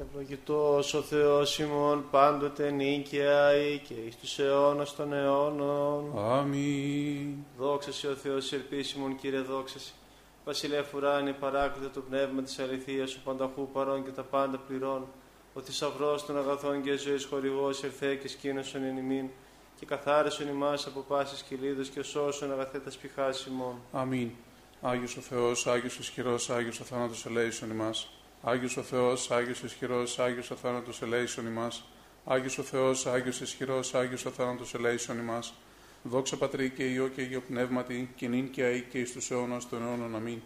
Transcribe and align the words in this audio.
Ευλογητός 0.00 0.94
ο 0.94 1.02
Θεός 1.02 1.58
ημών 1.58 2.04
πάντοτε 2.10 2.70
νίκαια 2.70 3.56
ή 3.56 3.78
και 3.78 3.94
εις 3.94 4.16
τους 4.16 4.38
αιώνας 4.38 4.96
των 4.96 5.12
αιώνων. 5.12 6.18
Αμήν. 6.18 7.34
Δόξα 7.58 7.92
σε 7.92 8.06
ο 8.08 8.14
Θεός 8.14 8.52
ελπίσιμον 8.52 9.16
Κύριε 9.16 9.40
δόξα 9.40 9.78
σε. 9.78 9.92
Βασιλεία 10.44 10.82
φουράνη 10.82 11.32
παράκλητο 11.32 11.90
το 11.90 12.00
πνεύμα 12.00 12.42
της 12.42 12.58
αληθείας 12.58 13.10
σου 13.10 13.20
πανταχού 13.24 13.68
παρών 13.72 14.04
και 14.04 14.10
τα 14.10 14.22
πάντα 14.22 14.58
πληρών. 14.58 15.06
Ο 15.54 15.60
θησαυρός 15.60 16.26
των 16.26 16.38
αγαθών 16.38 16.82
και 16.82 16.96
ζωής 16.96 17.24
χορηγός 17.24 17.84
ερθέ 17.84 18.14
και 18.14 18.28
σκήνωσον 18.28 18.84
εν 18.84 18.96
ημίν 18.96 19.28
και 19.78 19.86
καθάρισον 19.86 20.48
ημάς 20.48 20.86
από 20.86 21.00
πάσης 21.00 21.42
κυλίδος 21.42 21.88
και 21.88 22.02
σώσον 22.02 22.52
αγαθέτας 22.52 22.96
πηχάς 22.96 23.46
ημών. 23.46 23.74
Αμήν. 23.92 24.30
Άγιος 24.80 25.16
ο 25.16 25.20
Θεός, 25.20 25.66
Άγιος 25.66 25.98
ισχυρός, 25.98 26.50
Άγιος 26.50 26.80
ο 26.80 26.84
θάνατος 26.84 27.26
ελέησον 27.26 27.70
ημάς. 27.70 28.10
Άγιος 28.42 28.76
ο 28.76 28.82
Θεός, 28.82 29.30
Άγιος 29.30 29.62
ισχυρός, 29.62 30.18
Άγιος 30.18 30.50
ο 30.50 30.54
θάνατος 30.54 31.02
ελέησον 31.02 31.46
ημάς. 31.46 31.84
Άγιος 32.24 32.58
ο 32.58 32.62
Θεός, 32.62 33.06
Άγιος 33.06 33.40
ισχυρός, 33.40 33.94
Άγιος 33.94 34.24
ο 34.24 34.30
θάνατος 34.30 34.74
ελέησον 34.74 35.18
ημάς. 35.18 35.54
Δόξα 36.02 36.36
Πατρί 36.36 36.70
και 36.70 36.84
Υιό 36.84 37.08
και 37.08 37.22
Υιό 37.22 37.40
Πνεύματι, 37.40 38.10
και 38.16 38.28
νυν 38.28 38.50
και 38.50 38.62
αεί 38.62 38.82
και 38.82 38.98
εις 38.98 39.12
τους 39.12 39.30
αιώνας 39.30 39.68
των 39.68 39.82
αιώνων. 39.82 40.14
Αμήν. 40.14 40.40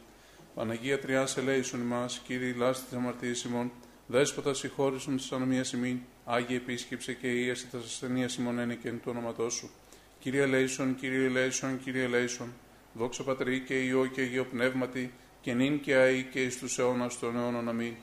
Παναγία 0.55 0.99
Τριάς 0.99 1.37
ελέησον 1.37 1.81
ημάς, 1.81 2.23
Κύριε 2.27 2.55
λάστη 2.57 2.85
της 2.85 2.97
αμαρτίας 2.97 3.43
ημών, 3.43 3.71
Δέσποτα 4.07 4.55
συγχώρησον 4.55 5.17
της 5.17 5.33
ανομίας 5.33 5.73
ημίν, 5.73 5.99
Άγιε 6.25 6.57
επίσκεψε 6.57 7.13
και 7.13 7.29
ίαση 7.29 7.71
τα 7.71 7.79
ασθενεία 7.79 8.29
ημών 8.39 8.59
είναι 8.59 8.75
και 8.75 8.89
εν 8.89 9.01
του 9.01 9.11
όνοματός 9.11 9.55
σου. 9.55 9.71
Κύριε 10.19 10.43
ελέησον, 10.43 10.95
Κύριε 10.95 11.27
ελέησον, 11.27 11.81
Κύριε 11.85 12.05
ελέησον. 12.05 12.53
Δόξα 12.95 13.23
Πατρί 13.23 13.61
και 13.61 13.75
Υιό 13.75 14.07
και 14.07 14.23
Υιό 14.23 14.45
Πνεύματι, 14.45 15.13
και 15.43 15.53
νυν 15.55 15.81
και 15.81 15.95
αεί 15.95 16.23
και 16.23 16.43
εις 16.43 16.59
τους 16.59 16.79
αιώνας 16.79 17.19
των 17.19 17.37
αιώνων. 17.37 17.69
Αμήν. 17.69 17.95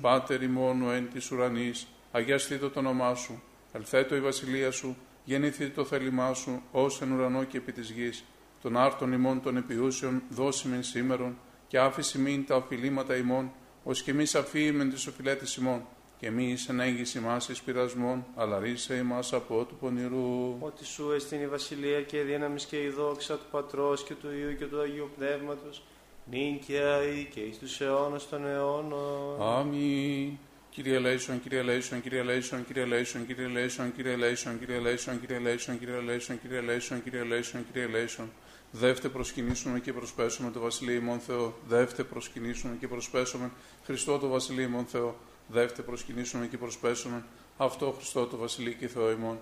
Πάτερ 0.00 0.42
ημών 0.42 0.82
ο 0.82 0.92
εν 0.92 1.08
της 1.12 1.30
ουρανής, 1.30 1.86
αγιαστήτω 2.12 2.70
το 2.70 2.78
όνομά 2.78 3.14
σου, 3.14 3.42
ελθέτω 3.72 4.16
η 4.16 4.20
βασιλεία 4.20 4.70
σου, 4.70 4.96
γεννηθεί 5.24 5.68
το 5.68 5.84
θέλημά 5.84 6.34
σου, 6.34 6.62
ως 6.72 7.00
εν 7.00 7.12
ουρανό 7.12 7.44
και 7.44 7.56
επί 7.56 7.72
της 7.72 7.90
γης. 7.90 8.24
Των 8.62 8.76
άρτων 8.76 9.12
ημών 9.12 9.42
των 9.42 9.56
επιούσεων 9.56 10.22
δώσιμεν 10.28 10.82
σήμερον, 10.82 11.38
και 11.68 11.78
άφηση 11.78 12.18
μην 12.18 12.46
τα 12.46 12.56
οφειλήματα 12.56 13.16
ημών, 13.16 13.52
ως 13.84 14.02
και 14.02 14.10
εμείς 14.10 14.34
αφήμεν 14.34 14.90
τις 14.90 15.06
οφειλέτες 15.06 15.56
ημών, 15.56 15.86
και 16.18 16.30
μη 16.30 16.56
εν 16.68 16.80
έγκυση 16.80 17.20
μας 17.20 17.48
εις 17.48 17.62
πειρασμών, 17.62 18.26
αλλά 18.34 18.58
ρίσε 18.58 18.94
ημάς 18.94 19.32
από 19.32 19.64
του 19.64 19.76
πονηρού. 19.76 20.56
Ότι 20.60 20.84
σου 20.84 21.12
εστίν 21.12 21.40
η 21.40 21.46
βασιλεία 21.46 22.02
και 22.02 22.18
η 22.18 22.22
δύναμη 22.22 22.60
και 22.60 22.82
η 22.82 22.88
δόξα 22.88 23.34
του 23.36 23.46
Πατρός 23.50 24.04
και 24.04 24.14
του 24.14 24.28
Υιού 24.38 24.56
και 24.56 24.64
του 24.64 24.80
Αγίου 24.80 25.10
Πνεύματος, 25.16 25.82
νυν 26.30 26.58
και 26.58 26.78
αεί 26.78 27.28
και 27.34 27.40
εις 27.40 27.58
τους 27.58 27.80
αιώνας 27.80 28.28
των 28.28 28.46
αιώνων. 28.46 29.42
Αμήν. 29.42 30.38
Κύριε 30.70 30.98
ελέησον, 30.98 31.42
Κύριε 31.42 31.62
Λέισον, 31.62 32.02
Κύριε 32.02 32.22
Λέισον, 32.22 32.66
Κύριε 32.66 32.84
Λέισον, 32.84 33.26
Κύριε 33.26 33.46
Λέισον, 33.46 33.94
Κύριε 33.96 34.16
Λέισον, 34.16 34.58
Κύριε 34.58 34.78
Λέισον, 34.78 35.18
Κύριε 35.18 35.38
Λέισον, 35.38 35.78
Κύριε 35.78 36.00
Λέισον, 36.00 36.40
Κύριε 36.40 36.60
Λέισον, 36.60 37.02
Κύριε 37.02 37.22
Λέισον, 37.22 37.66
Κύριε 37.72 37.86
Λέισον. 37.86 38.30
Δεύτε 38.70 39.08
προσκυνήσουμε 39.08 39.80
και 39.80 39.92
προσπέσουμε 39.92 40.50
τω 40.50 40.60
βασιλεί 40.60 40.94
ημών 40.94 41.18
Θεώ. 41.18 41.54
Δεύτε 41.68 42.02
προσκυνήσουμε 42.04 42.76
και 42.80 42.88
προσπέσουμε 42.88 43.50
Χριστώ 43.84 44.18
τω 44.18 44.28
βασιλεί 44.28 44.64
ημών 44.64 44.84
Θεώ. 44.84 45.16
Δεύτε 45.48 45.82
προσκυνήσουμε 45.82 46.46
και 46.46 46.58
προσπέσουμε 46.58 47.24
αυτώ 47.56 47.92
Χριστώ 47.92 48.26
τω 48.26 48.36
βασιλεί 48.36 48.72
και 48.72 48.88
Θεώ 48.88 49.10
ημών. 49.10 49.38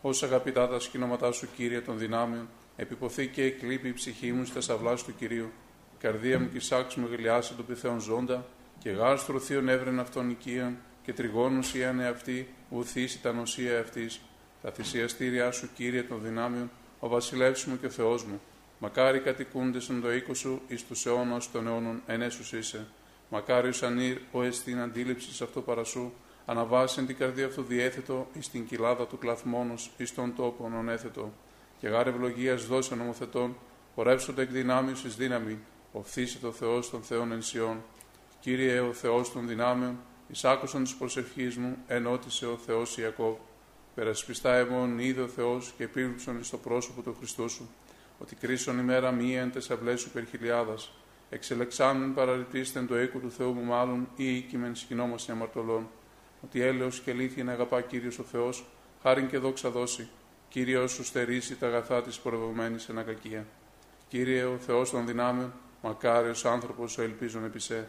Ως 0.00 0.26
αγαπητά 0.26 0.68
τα 0.68 0.80
σκηνώματά 0.80 1.32
σου, 1.32 1.48
Κύριε 1.56 1.80
των 1.80 1.98
δυνάμεων, 1.98 2.48
επιποθεί 2.76 3.26
και 3.26 3.42
εκλείπει 3.42 3.88
η 3.88 3.92
ψυχή 3.92 4.32
μου 4.32 4.44
στα 4.44 4.60
σαυλά 4.60 4.94
του 4.94 5.14
Κυρίου. 5.18 5.50
Η 5.96 6.02
καρδία 6.02 6.38
μου 6.38 6.48
και 6.48 6.56
η 6.56 6.60
σάξη 6.60 7.00
μου 7.00 7.08
γλιάσει 7.10 7.54
του 7.54 7.64
πυθέων 7.64 8.00
ζώντα, 8.00 8.44
και 8.78 8.90
γάστρο 8.90 9.38
θείων 9.38 9.68
έβρεν 9.68 10.00
αυτών 10.00 10.30
οικίαν, 10.30 10.76
και 11.02 11.12
τριγώνου 11.12 11.60
ιάνε 11.74 12.06
αυτή, 12.06 12.48
ουθήσει 12.68 13.20
τα 13.20 13.32
νοσία 13.32 13.80
αυτής. 13.80 14.20
Τα 14.62 14.70
θυσιαστήριά 14.70 15.50
σου, 15.50 15.68
Κύριε 15.74 16.02
των 16.02 16.22
δυνάμεων, 16.22 16.70
ο 16.98 17.08
βασιλεύς 17.08 17.64
μου 17.64 17.78
και 17.80 17.86
ο 17.86 17.90
Θεός 17.90 18.24
μου. 18.24 18.40
Μακάρι 18.78 19.20
κατοικούνται 19.20 19.80
στον 19.80 20.00
το 20.00 20.12
οίκο 20.12 20.34
σου 20.34 20.60
εις 20.68 20.86
τους 20.86 21.06
αιώνας 21.06 21.50
των 21.50 21.66
αιώνων 21.66 22.02
ενέσους 22.06 22.52
είσαι. 22.52 22.86
Μακάρι 23.28 23.70
ανήρ 23.82 24.18
ο 24.32 24.42
εστίν 24.42 24.80
αντίληψη 24.80 25.34
σε 25.34 25.44
αυτό 25.44 25.60
παρασού, 25.60 26.12
αναβάσεν 26.46 27.06
την 27.06 27.16
καρδία 27.16 27.46
αυτού 27.46 27.62
διέθετο 27.62 28.26
εις 28.32 28.50
την 28.50 28.66
κοιλάδα 28.66 29.06
του 29.06 29.18
κλαθμόνος 29.18 29.90
εις 29.96 30.14
τον 30.14 30.34
τόπο 30.34 30.70
ονέθετο. 30.78 31.32
Και 31.78 31.88
γάρε 31.88 32.10
ευλογίας 32.10 32.66
δώσε 32.66 32.94
νομοθετών, 32.94 33.56
πορεύσονται 33.94 34.42
εκ 34.42 34.50
δυνάμεως 34.50 35.04
εις 35.04 35.16
δύναμη, 35.16 35.58
οφθήσε 35.92 36.38
το 36.38 36.52
Θεός 36.52 36.90
των 36.90 37.02
Θεών 37.02 37.32
ενσιών. 37.32 37.82
Κύριε 38.40 38.80
ο 38.80 38.92
Θεός 38.92 39.32
των 39.32 39.48
δυνάμεων, 39.48 39.98
εις 40.28 40.44
άκουσαν 40.44 40.82
της 40.82 40.94
προσευχής 40.94 41.56
μου, 41.56 41.76
ενώτησε 41.86 42.46
ο 42.46 42.56
Θεός 42.56 42.98
Ιακώβ. 42.98 43.36
Περασπιστά 43.94 44.54
εμών 44.54 44.98
είδε 44.98 45.20
ο 45.20 45.28
Θεός 45.28 45.72
και 45.76 45.84
επίβλουψον 45.84 46.38
εις 46.38 46.50
το 46.50 46.56
πρόσωπο 46.56 47.02
του 47.02 47.14
Χριστού 47.18 47.48
σου, 47.48 47.68
ότι 48.18 48.34
κρίσον 48.34 48.78
ημέρα 48.78 49.12
μία 49.12 49.40
εν 49.40 49.52
τεσσαυλέ 49.52 49.96
σου 49.96 50.10
περχιλιάδας, 50.10 50.92
εξελεξάμεν 51.30 52.14
παραρρυπτήστεν 52.14 52.86
το 52.86 53.00
οίκο 53.00 53.18
του 53.18 53.30
Θεού 53.30 53.52
μου 53.52 53.62
μάλλον 53.62 54.08
ή 54.16 54.36
οίκημεν 54.36 54.74
σκηνόμαστε 54.74 55.32
αμαρτωλών, 55.32 55.88
ότι 56.42 56.60
έλεος 56.60 57.00
και 57.00 57.10
αλήθεια 57.10 57.44
να 57.44 57.52
αγαπά 57.52 57.80
Κύριος 57.80 58.18
ο 58.18 58.22
Θεός, 58.22 58.66
χάριν 59.02 59.28
και 59.28 59.38
δόξα 59.38 59.70
δώσει, 59.70 60.08
Κύριε 60.48 60.86
σου 60.86 61.04
στερήσει 61.04 61.56
τα 61.56 61.66
αγαθά 61.66 62.02
της 62.02 62.18
πορευμένης 62.18 62.88
εν 62.88 62.98
ακακία. 62.98 63.46
Κύριε 64.08 64.44
ο 64.44 64.56
Θεός 64.56 64.90
των 64.90 65.06
δυνάμεων, 65.06 65.52
μακάριος 65.86 66.44
άνθρωπος 66.44 66.98
ο 66.98 67.02
ελπίζων 67.02 67.44
επί 67.44 67.58
σε. 67.58 67.88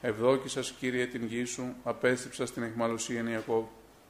Ευδόκησα, 0.00 0.60
Κύριε, 0.60 1.06
την 1.06 1.24
γη 1.26 1.44
σου, 1.44 1.74
απέστρεψα 1.84 2.46
στην 2.46 2.62
εχμαλωσία 2.62 3.22
Ιακώβ. 3.30 3.64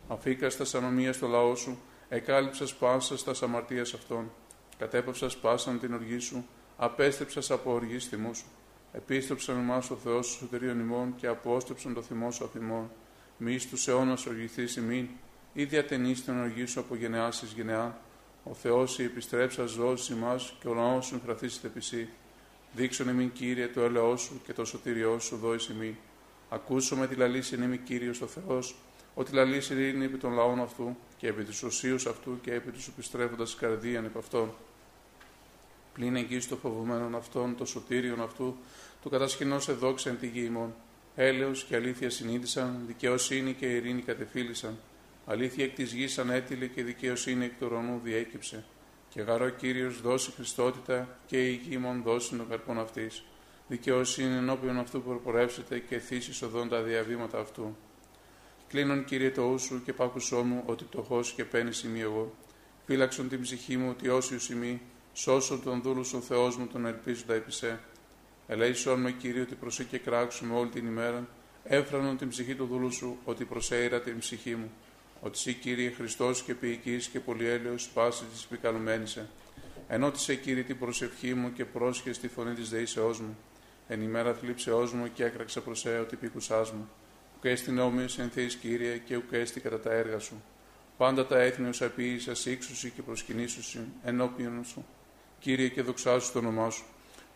Αφήκα 0.09 0.51
στα 0.51 0.79
ανομία 0.79 1.13
στο 1.13 1.27
λαό 1.27 1.55
σου, 1.55 1.79
εκάλυψας 2.09 2.75
πάσα 2.75 3.17
στα 3.17 3.35
αμαρτία 3.41 3.83
αυτών. 3.83 4.31
Κατέπαυσας 4.79 5.37
πάσαν 5.37 5.81
την 5.81 5.95
οργή 5.95 6.19
σου, 6.19 6.47
απέστρεψα 6.77 7.55
από 7.55 7.73
οργή 7.73 7.99
θυμού 7.99 8.35
σου. 8.35 8.47
Επίστρεψαν 8.93 9.57
εμάς 9.57 9.91
ο 9.91 9.97
Θεός 9.97 10.29
του 10.29 10.35
σωτηρίων 10.35 10.81
ημών 10.81 11.15
και 11.17 11.27
απόστρεψαν 11.27 11.95
το 11.95 12.03
θυμό 12.03 12.31
σου 12.31 12.45
αφημών. 12.45 12.91
Μη 13.37 13.59
στους 13.59 13.89
αιώνας 13.89 14.27
οργηθείς 14.27 14.77
ημίν, 14.77 15.09
ή 15.53 15.65
διατενείς 15.65 16.25
την 16.25 16.41
οργή 16.41 16.67
σου 16.67 16.81
από 16.81 16.97
γενεάς 16.97 17.43
εις 17.43 17.53
γενεά. 17.53 18.01
Ο 18.45 18.55
Θεός 18.55 18.99
η 18.99 19.03
επιστρέψα 19.03 19.65
ζώση 19.65 20.13
ημάς 20.13 20.55
και 20.61 20.69
ο 20.69 20.75
λαός 20.75 21.07
σου 21.07 21.15
εμφραθήσετε 21.15 21.67
επί 21.67 21.81
Δείξον 22.73 23.09
ημίν 23.09 23.33
Κύριε 23.33 23.69
το 23.69 23.81
έλεό 23.81 24.17
σου 24.17 24.41
και 24.47 24.53
το 24.53 24.65
σωτήριό 24.65 25.19
σου 25.19 25.37
δόη 25.37 25.59
ημίν. 25.71 25.95
Ακούσω 26.49 27.07
τη 27.07 27.15
λαλήση 27.15 27.55
είμαι 27.55 27.77
Κύριο 27.77 28.15
ο 28.23 28.27
Θεός, 28.27 28.75
ότι 29.15 29.33
λαλήσει 29.33 29.91
είναι 29.91 30.05
επί 30.05 30.17
των 30.17 30.33
λαών 30.33 30.61
αυτού 30.61 30.97
και 31.17 31.27
επί 31.27 31.45
του 31.45 31.53
οσίου 31.65 31.95
αυτού 31.95 32.41
και 32.41 32.53
επί 32.53 32.71
τους 32.71 32.89
επιστρέφοντας 32.89 33.55
καρδίαν 33.55 34.05
επ' 34.05 34.17
αυτών. 34.17 34.53
Πλην 35.95 36.17
εκεί 36.17 36.41
στο 36.41 36.57
φοβουμένον 36.57 37.15
αυτών, 37.15 37.57
το 37.57 37.65
σωτήριον 37.65 38.23
αυτού, 38.23 38.57
του 39.03 39.11
κατασκηνώσε 39.11 39.73
δόξα 39.73 40.11
εν 40.11 40.19
τη 40.19 40.27
γη 40.27 40.45
ημών. 40.45 40.75
Έλεος 41.15 41.65
και 41.65 41.77
αλήθεια 41.77 42.11
συνείδησαν, 42.11 42.83
δικαιοσύνη 42.87 43.53
και 43.53 43.67
ειρήνη 43.67 44.03
κατεφίλησαν. 44.03 44.79
Αλήθεια 45.27 45.65
εκ 45.65 45.75
της 45.75 45.93
γης 45.93 46.19
ανέτειλε 46.19 46.67
και 46.67 46.83
δικαιοσύνη 46.83 47.45
εκ 47.45 47.53
του 47.59 47.67
ουρανού 47.71 48.01
διέκυψε. 48.05 48.65
Και 49.09 49.21
γαρό 49.21 49.49
κύριος 49.49 50.01
δώσει 50.01 50.31
Χριστότητα 50.31 51.19
και 51.27 51.49
η 51.49 51.53
γη 51.53 51.75
ημών 51.75 52.03
δώσει 52.03 52.37
των 52.37 52.49
καρπών 52.49 52.79
αυτής. 52.79 53.25
Δικαιοσύνη 53.69 54.37
ενώπιον 54.37 54.79
αυτού 54.79 55.03
που 55.03 55.09
προπορεύσετε 55.09 55.79
και 55.79 55.99
θύσεις 55.99 56.43
οδόν 56.43 56.69
τα 56.69 56.83
διαβήματα 56.83 57.39
αυτού. 57.39 57.77
Κλείνον 58.69 59.05
κύριε 59.05 59.31
το 59.31 59.43
ούσου 59.43 59.83
και 59.83 59.93
πάκουσό 59.93 60.43
μου 60.43 60.63
ότι 60.67 60.85
πτωχός 60.85 61.33
και 61.33 61.45
παίρνει 61.45 61.73
σημεί 61.73 62.01
εγώ. 62.01 62.35
Φύλαξον 62.87 63.29
την 63.29 63.41
ψυχή 63.41 63.77
μου 63.77 63.89
ότι 63.91 64.09
όσιου 64.09 64.39
σημεί, 64.39 64.81
σώσον 65.13 65.63
τον 65.63 65.83
δούλου 65.83 66.05
ο 66.15 66.21
Θεός 66.21 66.57
μου 66.57 66.67
τον 66.67 66.87
ελπίζοντα 66.87 67.35
επισέ. 67.35 67.81
Ελέησον 68.47 69.01
με 69.01 69.11
Κύριε 69.11 69.41
ότι 69.41 69.55
προσέ 69.55 69.85
και 69.85 69.99
κράξουμε 69.99 70.55
όλη 70.55 70.69
την 70.69 70.87
ημέρα, 70.87 71.29
έφρανον 71.65 72.17
την 72.17 72.29
ψυχή 72.29 72.55
του 72.55 72.67
δούλου 72.67 72.93
σου 72.93 73.19
ότι 73.25 73.45
προσέειρα 73.45 74.01
την 74.01 74.19
ψυχή 74.19 74.55
μου. 74.55 74.71
Ότι 75.21 75.39
σύ 75.39 75.55
Κύριε 75.55 75.91
Χριστός 75.91 76.43
και 76.43 76.55
ποιητής 76.55 77.07
και 77.07 77.21
πολυέλαιο 77.21 77.75
πάση 77.95 78.25
της 78.25 78.45
επικαλουμένησε. 78.45 79.29
Ενώτησε 79.89 80.35
Κύριε 80.35 80.63
την 80.63 80.79
προσευχή 80.79 81.35
μου 81.35 81.53
και 81.53 81.65
πρόσχε 81.65 82.13
στη 82.13 82.29
φωνή 82.29 82.55
της 82.55 82.69
δεήσεώ 82.69 83.09
μου. 83.09 83.37
Εν 83.89 84.03
ημέρα 84.03 84.35
θλίψεώς 84.35 84.93
μου 84.93 85.13
και 85.13 85.25
έκραξα 85.25 85.61
προσέ 85.61 85.99
ότι 85.99 86.17
πήκουσά 86.17 86.59
μου. 86.59 86.89
Ουκ 87.37 87.45
έστιν 87.45 87.79
όμοιο 87.79 88.07
εν 88.19 88.31
θέη 88.31 88.47
Κύριε 88.47 88.97
και 88.97 89.17
ουκ 89.17 89.33
έστι 89.33 89.61
κατά 89.61 89.81
τα 89.81 89.93
έργα 89.93 90.19
σου. 90.19 90.43
Πάντα 90.97 91.27
τα 91.27 91.39
έθνη 91.39 91.69
ω 91.69 91.73
απείησα 91.81 92.51
ύξουσι 92.51 92.91
και 92.91 93.03
προσκυνήσουσι 93.03 93.81
ενώπιον 94.05 94.65
σου. 94.65 94.87
Κύριε 95.39 95.69
και 95.69 95.83
δοξάσου 95.83 96.33
το 96.33 96.39
όνομά 96.39 96.71
σου. 96.71 96.85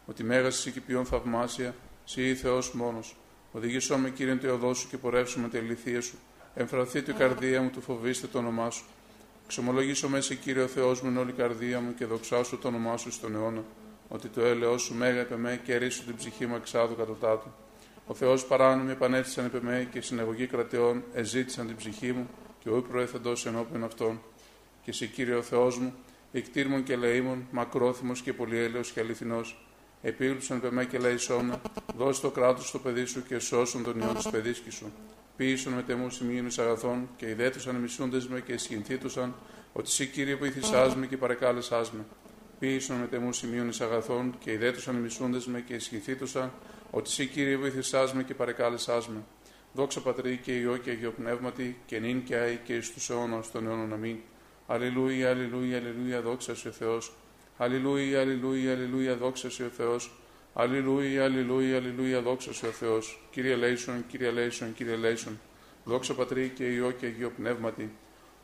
Ότι 0.06 0.24
μέγα 0.24 0.48
και 0.48 0.80
ποιόν 0.86 1.04
θαυμάσια, 1.04 1.74
σύ 2.04 2.28
ή 2.28 2.34
Θεός 2.34 2.72
μόνος. 2.72 3.16
Οδηγήσό 3.52 3.96
με 3.96 4.10
Κύριε 4.10 4.36
το 4.36 4.52
οδό 4.52 4.74
σου 4.74 4.88
και 4.88 4.96
πορεύσουμε 4.96 5.48
τη 5.48 5.58
αληθεία 5.58 6.00
σου. 6.00 6.18
Εμφραθεί 6.54 6.98
η 6.98 7.02
καρδία 7.02 7.62
μου, 7.62 7.70
του 7.70 7.80
φοβήστε 7.80 8.26
το 8.26 8.38
όνομά 8.38 8.70
σου. 8.70 8.84
Ξομολογήσω 9.46 10.08
μέσα, 10.08 10.34
Κύριε 10.34 10.62
ο 10.62 10.66
Θεός 10.66 11.02
μου, 11.02 11.14
όλη 11.18 11.30
η 11.30 11.32
καρδία 11.32 11.80
μου 11.80 11.94
και 11.94 12.06
δοξάσου 12.06 12.58
το 12.58 12.68
όνομά 12.68 12.96
σου 12.96 13.12
στον 13.12 13.34
αιώνα. 13.34 13.64
Ότι 14.08 14.28
το 14.28 14.40
έλεό 14.40 14.78
σου 14.78 14.94
μέγα 14.94 15.20
επ' 15.20 15.32
εμέ 15.32 15.60
και 15.64 15.76
ρίσου 15.76 16.04
την 16.04 16.16
ψυχή 16.16 16.46
μου 16.46 16.54
εξάδου 16.54 16.96
κατωτάτου. 16.96 17.52
Ο 18.06 18.14
Θεός 18.14 18.44
παράνομοι 18.44 18.90
επανέθησαν 18.90 19.44
επ' 19.44 19.54
εμέ 19.54 19.88
και 19.92 20.00
συναγωγή 20.00 20.46
κρατεών 20.46 21.02
εζήτησαν 21.14 21.66
την 21.66 21.76
ψυχή 21.76 22.12
μου 22.12 22.28
και 22.58 22.70
όχι 22.70 22.82
προέθεντο 22.82 23.32
ενώπιον 23.46 23.84
αυτών. 23.84 24.20
Και 24.82 24.90
εσύ, 24.90 25.06
Κύριε 25.06 25.34
ο 25.34 25.42
Θεός 25.42 25.78
μου, 25.78 25.94
εκτήρμων 26.32 26.82
και 26.82 26.96
λαίμων, 26.96 27.46
μακρόθυμος 27.50 28.20
και 28.20 28.32
πολυέλαιο 28.32 28.80
και 28.94 29.00
αληθινός, 29.00 29.66
επίγλουψαν 30.02 30.56
επ' 30.56 30.64
εμέ 30.64 30.84
και 30.84 30.98
λαϊσόμνα, 30.98 31.60
δώσε 31.96 32.20
το 32.20 32.30
κράτος 32.30 32.68
στο 32.68 32.78
παιδί 32.78 33.04
σου 33.04 33.22
και 33.22 33.38
σώσον 33.38 33.82
τον 33.82 34.00
ιό 34.00 34.12
της 34.14 34.28
παιδίσκης 34.28 34.74
σου. 34.74 34.92
Ποιήσουν 35.42 35.72
με 35.72 35.82
τεμούς 35.82 36.14
σημείων 36.14 36.48
αγαθών 36.58 37.08
και 37.16 37.28
ιδέτουσαν 37.28 37.74
μισούντες 37.74 38.26
με 38.28 38.40
και 38.40 38.58
σχηνθήτουσαν, 38.58 39.34
ότι 39.72 39.88
εσύ, 39.88 40.06
Κύριε, 40.06 40.34
βοήθησά 40.34 40.96
με 40.96 41.06
και 41.06 41.16
παρεκάλεσά 41.16 41.84
με. 41.92 42.04
Ποιήσουν 42.58 42.96
με 42.96 43.06
τεμούς 43.06 43.36
σημείων 43.36 43.70
αγαθών 43.80 44.34
και 44.38 44.52
ιδέτουσαν 44.52 44.94
μισούντες 44.94 45.46
με 45.46 45.60
και 45.60 45.78
σχηνθήτουσαν, 45.78 46.52
ότι 46.90 47.08
εσύ 47.10 47.26
Κύριε 47.26 47.56
βοήθησάς 47.56 48.14
με 48.14 48.22
και 48.22 48.34
παρεκάλεσάς 48.34 49.08
με. 49.08 49.24
Δόξα 49.72 50.00
Πατρί 50.00 50.40
και 50.42 50.52
Υιό 50.56 50.76
και 50.76 50.90
Αγίο 50.90 51.10
Πνεύματι 51.10 51.76
και 51.86 51.98
νυν 51.98 52.22
και 52.22 52.36
άι 52.36 52.60
και 52.64 52.76
εις 52.76 52.92
τους 52.92 53.10
αιώνας 53.10 53.50
των 53.50 53.66
αιώνων 53.66 53.92
αμήν. 53.92 54.16
Αλληλούια, 54.66 55.30
αλληλούια, 55.30 55.76
αλληλούια, 55.76 56.20
δόξα 56.20 56.54
σου 56.54 56.68
ο 56.68 56.72
Θεός. 56.72 57.12
Αλληλούια, 57.56 58.20
αλληλούια, 58.20 58.72
αλληλούια, 58.72 59.16
δόξα 59.16 59.50
σου 59.50 59.64
ο 59.66 59.74
Θεός. 59.76 60.21
Αλληλούια, 60.54 61.24
αλληλούια, 61.24 61.76
αλληλούια, 61.76 62.20
δόξα 62.20 62.52
σου 62.52 62.66
ο 62.68 62.72
Θεός. 62.72 63.26
Κύριε 63.30 63.54
Λέισον, 63.54 64.06
Κύριε 64.06 64.30
Λέισον, 64.30 64.74
Κύριε 64.74 64.96
Λέισον. 64.96 65.40
Δόξα 65.84 66.14
Πατρί 66.14 66.52
και 66.54 66.64
Υιό 66.64 66.90
και 66.90 67.06
Αγίο 67.06 67.30
Πνεύματι. 67.36 67.92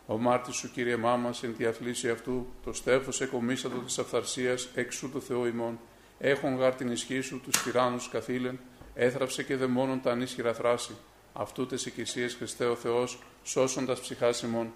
Ο 0.07 0.19
μάρτης 0.19 0.55
σου, 0.55 0.71
Κύριε 0.71 0.97
Μάμα, 0.97 1.31
εν 1.43 1.57
τη 1.57 1.65
αθλήση 1.65 2.11
αυτού, 2.11 2.47
το 2.65 2.73
στέφος 2.73 3.21
εκομίσατο 3.21 3.79
της 3.79 3.99
αυθαρσίας, 3.99 4.69
εξού 4.75 5.11
του 5.11 5.23
Θεού 5.23 5.45
ημών 5.45 5.79
έχουν 6.19 6.57
γάρ 6.57 6.75
την 6.75 6.91
ισχύ 6.91 7.21
σου 7.21 7.41
τους 7.41 7.63
τυράννους 7.63 8.09
καθήλεν, 8.09 8.59
έθραψε 8.95 9.43
και 9.43 9.57
δαιμόνων 9.57 10.01
τα 10.01 10.11
ανίσχυρα 10.11 10.55
θράση. 10.55 10.97
Αυτού 11.33 11.67
τες 11.67 11.87
οικησίε 11.87 12.29
Χριστέ 12.29 12.65
ο 12.65 12.75
Θεός, 12.75 13.23
σώσοντας 13.43 14.01
ψυχάς 14.01 14.43
ημών. 14.43 14.73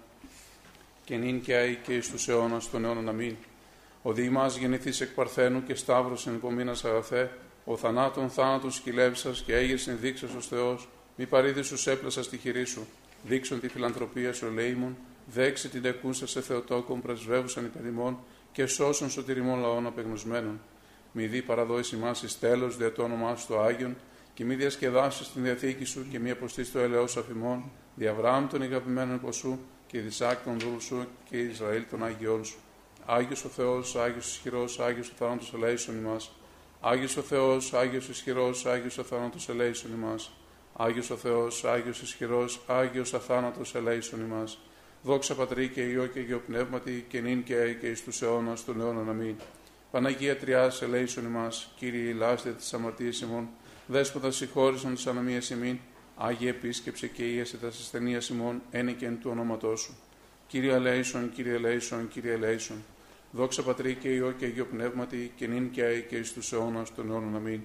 Και 1.03 1.15
νυν 1.15 1.41
και 1.41 1.55
αεί 1.55 1.75
και 1.75 1.95
εις 1.95 2.09
τους 2.09 2.27
αιώνας 2.27 2.69
των 2.69 2.85
αιώνων 2.85 3.09
αμήν. 3.09 3.35
Ο 4.05 4.13
διημά 4.13 4.47
γεννηθή 4.47 5.03
εκ 5.03 5.09
Παρθένου 5.09 5.63
και 5.63 5.75
Σταύρος 5.75 6.27
εν 6.27 6.33
υπομείνα 6.33 6.75
αγαθέ, 6.83 7.31
ο 7.65 7.77
θανάτων 7.77 8.29
θάνατον 8.29 8.71
σκυλεύσα 8.71 9.31
και 9.45 9.55
έγερσιν 9.55 9.97
δείξας 9.99 10.33
ως 10.33 10.47
Θεός, 10.47 10.89
μη 11.15 11.25
παρήδη 11.25 11.61
σου 11.61 11.89
έπλασα 11.89 12.23
στη 12.23 12.37
χειρή 12.37 12.65
σου. 12.65 12.87
Δείξον 13.23 13.59
τη 13.59 13.67
φιλανθρωπία 13.67 14.33
σου 14.33 14.45
ελέημον, 14.45 14.97
δέξει 15.25 15.69
την 15.69 15.81
τεκούσα 15.81 16.27
σε 16.27 16.41
Θεοτόκον 16.41 17.01
πρεσβεύουσαν 17.01 17.65
υπερημών 17.65 18.17
και 18.51 18.65
σώσον 18.65 19.09
σωτηριμών 19.09 19.59
λαών 19.59 19.85
απεγνωσμένων 19.85 20.59
μη 21.13 21.27
δει 21.27 21.41
παραδόηση 21.41 21.95
μας 21.95 22.23
εις 22.23 22.39
τέλος 22.39 22.77
δια 22.77 22.91
το 22.91 23.03
όνομά 23.03 23.35
σου 23.35 23.47
το 23.47 23.61
Άγιον, 23.61 23.95
και 24.33 24.45
μη 24.45 24.55
διασκεδάσεις 24.55 25.31
την 25.31 25.43
διαθήκη 25.43 25.85
σου 25.85 26.07
και 26.11 26.19
μη 26.19 26.31
αποστείς 26.31 26.71
το 26.71 26.79
ελαιό 26.79 27.03
αφημών, 27.03 27.71
διαβράμ 27.95 28.47
των 28.47 28.61
αγαπημένων 28.61 29.19
ποσού 29.19 29.59
και 29.87 29.99
δισάκ 29.99 30.43
των 30.43 30.59
δούλου 30.59 30.81
σου 30.81 31.07
και 31.29 31.37
Ισραήλ 31.37 31.83
των 31.89 32.03
Άγιών 32.03 32.45
σου. 32.45 32.57
Άγιος 33.05 33.43
ο 33.45 33.47
Θεός, 33.47 33.95
Άγιος 33.95 34.27
ισχυρός, 34.27 34.79
Άγιος 34.79 35.09
ο 35.09 35.13
θανάτος 35.17 35.53
ελέησον 35.53 35.97
ημάς. 35.97 36.31
Άγιος 36.81 37.17
ο 37.17 37.21
Θεός, 37.21 37.73
Άγιος 37.73 38.09
ισχυρός, 38.09 38.65
Άγιος 38.65 38.97
ο 38.97 39.03
θανάτος 39.03 39.49
ελέησον 39.49 39.91
ημάς. 39.93 40.31
Άγιος 40.75 41.09
ο 41.09 41.15
Θεός, 41.15 41.63
Άγιος 41.63 42.01
ισχυρός, 42.01 42.61
Άγιος 42.67 43.13
αθάνατος 43.13 43.75
ελέησον 43.75 44.19
ημάς. 44.19 44.59
Δόξα 45.03 45.35
Πατρί 45.35 45.67
και 45.67 45.81
Υιό 45.81 46.05
και 46.05 46.19
Υιό 46.19 46.41
Πνεύματι, 46.47 47.05
και 47.09 47.19
νυν 47.19 47.43
και 47.43 47.55
αί 47.55 47.75
και 47.75 47.87
εις 47.87 48.03
τους 48.03 48.21
αιώνας 48.21 48.65
των 48.65 48.81
αιώνων 48.81 49.09
αμήν. 49.09 49.35
Παναγία 49.91 50.37
Τριάς 50.37 50.81
ελέησον 50.81 51.25
ημάς, 51.25 51.73
Κύριε 51.75 52.09
ηλάστε 52.09 52.51
τις 52.51 52.73
αμαρτίες 52.73 53.21
ημών, 53.21 53.49
δέσποτα 53.87 54.31
συγχώρησαν 54.31 54.95
τι 54.95 55.03
ανομίες 55.07 55.49
ημών, 55.49 55.79
Άγιε 56.17 56.49
επίσκεψε 56.49 57.07
και 57.07 57.23
ίασε 57.23 57.57
τας 57.57 57.79
ασθενείας 57.79 58.29
ημών, 58.29 58.61
ένε 58.71 58.91
και 58.91 59.05
εν 59.05 59.19
του 59.19 59.29
ονόματό 59.31 59.75
σου. 59.75 59.97
Κύριε 60.47 60.73
ελέησον, 60.73 61.31
Κύριε 61.31 61.53
ελέησον, 61.53 62.07
Κύριε 62.07 62.33
ελέησον. 62.33 62.83
Δόξα 63.35 63.63
Πατρί 63.63 63.95
και 63.95 64.09
Υιό 64.09 64.31
και 64.31 64.45
Αγίο 64.45 64.65
Πνεύματι, 64.65 65.31
και 65.35 65.47
νυν 65.47 65.71
και 65.71 65.83
αεί 65.83 66.01
και 66.01 66.15
εις 66.15 66.33
τους 66.33 66.53
αιώνας 66.53 66.93
των 66.95 67.09
αιώνων 67.09 67.35
αμήν. 67.35 67.61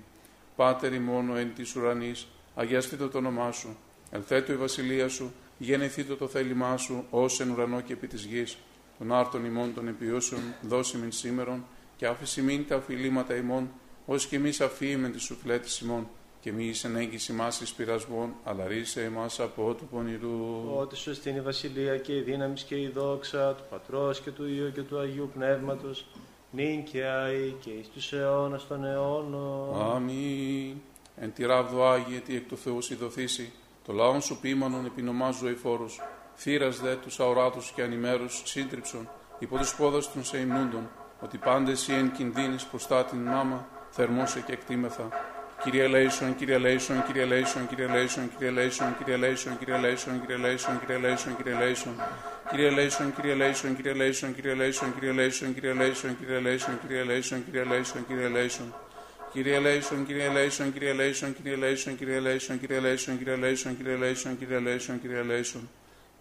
Πάτερ 0.57 1.01
μόνο 1.01 1.37
εν 1.37 1.53
της 1.55 1.77
ουρανής, 1.77 2.27
αγιαστήτω 2.55 3.09
το 3.09 3.19
όνομά 3.19 3.53
σου. 3.53 3.77
Ελθέτω 4.11 4.53
η 4.53 4.57
βασιλεία 4.57 5.09
σου, 5.09 5.33
γεννηθήτω 5.59 6.17
το 6.17 6.29
θέλημά 6.29 6.77
σου, 6.77 7.07
ως 7.11 7.41
εν 7.41 7.51
ουρανό 7.51 7.81
και 7.81 7.93
επί 7.93 8.07
της 8.07 8.25
γης. 8.25 8.59
Των 8.99 9.13
άρτων 9.13 9.45
ημών 9.45 9.75
των 9.75 9.89
επιούσεων, 9.89 10.41
δώσιμην 10.63 11.13
σήμερον, 11.13 11.65
και 11.97 12.07
άφηση 12.07 12.43
μην 12.43 12.67
τα 12.67 12.77
οφειλήματα 12.77 13.35
ημών, 13.35 13.71
ως 14.07 14.27
και 14.27 14.37
εμείς 14.37 14.61
αφήμεν 14.61 15.13
τη 15.13 15.21
σουφλέτη 15.21 15.69
ημών, 15.85 16.09
και 16.49 16.55
μη 16.55 16.65
εις 16.65 16.85
ενέγγιση 16.85 17.33
μας 17.33 17.61
εις 17.61 17.73
πειρασμών, 17.73 18.35
αλλά 18.45 18.67
ρίσε 18.67 19.03
εμάς 19.03 19.41
από 19.41 19.75
του 19.75 19.87
πονηρού. 19.87 20.77
Ότι 20.77 20.97
σου 20.97 21.15
στην 21.15 21.37
η 21.37 21.41
βασιλεία 21.41 21.97
και 21.97 22.17
η 22.17 22.21
δύναμη 22.21 22.55
και 22.55 22.81
η 22.81 22.89
δόξα 22.89 23.55
του 23.55 23.63
Πατρός 23.71 24.21
και 24.21 24.31
του 24.31 24.49
Υιού 24.49 24.73
και 24.73 24.83
του 24.83 24.99
Αγίου 24.99 25.31
Πνεύματος, 25.35 26.07
νυν 26.51 26.85
και 26.85 27.05
αεί 27.05 27.57
και 27.61 27.71
εις 27.71 27.89
τους 27.89 28.13
αιώνας 28.13 28.67
των 28.67 28.85
αιώνων. 28.85 29.81
Αμήν. 29.95 30.77
Εν 31.17 31.33
τη 31.35 31.45
ράβδο 31.45 31.87
Άγιε, 31.87 32.19
τι 32.19 32.37
εκ 32.37 32.49
του 32.49 32.57
Θεού 32.57 32.79
ειδωθήσει, 32.91 33.53
το 33.87 33.93
λαόν 33.93 34.21
σου 34.21 34.41
ποίμανον 34.41 34.85
επινομά 34.85 35.31
ζωηφόρους, 35.31 36.01
θύρας 36.37 36.81
δε 36.81 36.95
τους 36.95 37.21
αοράτους 37.21 37.71
και 37.71 37.83
ανημέρους 37.83 38.43
σύντριψον, 38.45 39.09
υπό 39.39 39.57
τους 39.57 39.75
πόδας 39.75 40.13
των 40.13 40.25
σε 40.25 40.39
υμνούντων, 40.39 40.89
ότι 41.21 41.39
πάντε 41.39 41.71
εσύ 41.71 41.93
εν 41.93 42.13
κινδύνης 42.13 42.67
μπροστά 42.71 43.05
την 43.05 43.19
μάμα, 43.19 43.69
θερμούσε 43.91 44.41
και 44.41 44.53
εκτίμεθα. 44.53 45.37
Κύριε 45.65 45.87
Λέισον, 45.87 46.37
Κύριε 46.37 46.59
Λέισον, 46.59 47.05
Κύριε 47.07 47.25
Λέισον, 47.25 47.69
Κύριε 47.69 47.87
Λέισον, 47.87 48.31
Κύριε 48.37 48.51
Λέισον, 48.51 48.97
Κύριε 48.99 49.17
Λέισον, 49.17 49.59
Κύριε 49.59 49.77
Λέισον, 49.77 50.21
Κύριε 50.21 50.37
Λέισον, 50.37 50.81
Κύριε 50.81 50.99
Λέισον, 50.99 51.37
Κύριε 51.37 51.55
Λέισον. 51.59 51.95
Κύριε 52.51 52.71
Λέισον, 52.71 53.15
Κύριε 53.15 53.35
Λέισον, 53.35 53.77
Κύριε 53.77 53.93
Λέισον, 53.95 54.35
Κύριε 54.35 54.55
Λέισον, 54.55 54.95
Κύριε 54.95 55.13
Λέισον, 55.13 55.55
Κύριε 55.55 55.73
Λέισον, 55.73 56.17
Κύριε 56.17 56.41
Λέισον, 56.41 56.79
Κύριε 56.81 57.03
Λέισον, 57.03 57.45
Κύριε 57.45 57.65
Λέισον, 57.65 58.07
Κύριε 58.07 58.29
Λέισον. 58.29 58.75
Κύριε 59.33 59.59
Λέισον, 59.59 60.07
Κύριε 60.07 60.29
Λέισον, 60.29 60.73
Κύριε 60.73 60.93
Λέισον, 60.93 61.35
Κύριε 61.35 61.57
Λέισον, 61.57 61.97
Κύριε 61.97 62.19
Λέισον, 62.21 62.59
Κύριε 62.59 62.81
Λέισον, 62.81 63.19
Κύριε 63.19 63.37
Λέισον, 63.37 63.77
Κύριε 63.79 63.97
Λέισον, 63.97 64.39
Κύριε 64.39 64.59
Λέισον, 64.59 65.01
Κύριε 65.01 65.23
Λέισον. 65.23 65.69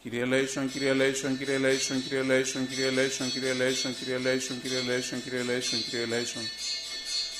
Κύριε 0.01 0.25
ελέησον, 0.25 0.69
Κύριε 0.72 0.94
Λέισον, 0.94 1.38
Κύριε 1.38 1.57
Λέισον, 1.57 2.01
Κύριε 2.04 2.22
Λέισον, 2.22 2.68
Κύριε 2.68 2.90
Λέισον, 2.92 3.30
Κύριε 3.30 3.54
Λέισον, 3.54 3.94
Κύριε 3.94 4.18
Λέισον, 4.18 4.62
Κύριε 4.62 4.81
Λέισον, 4.81 5.22
Κύριε 5.24 5.42
Λέισον, 5.44 5.80
Κύριε 5.90 6.06
Λέισον. 6.06 6.87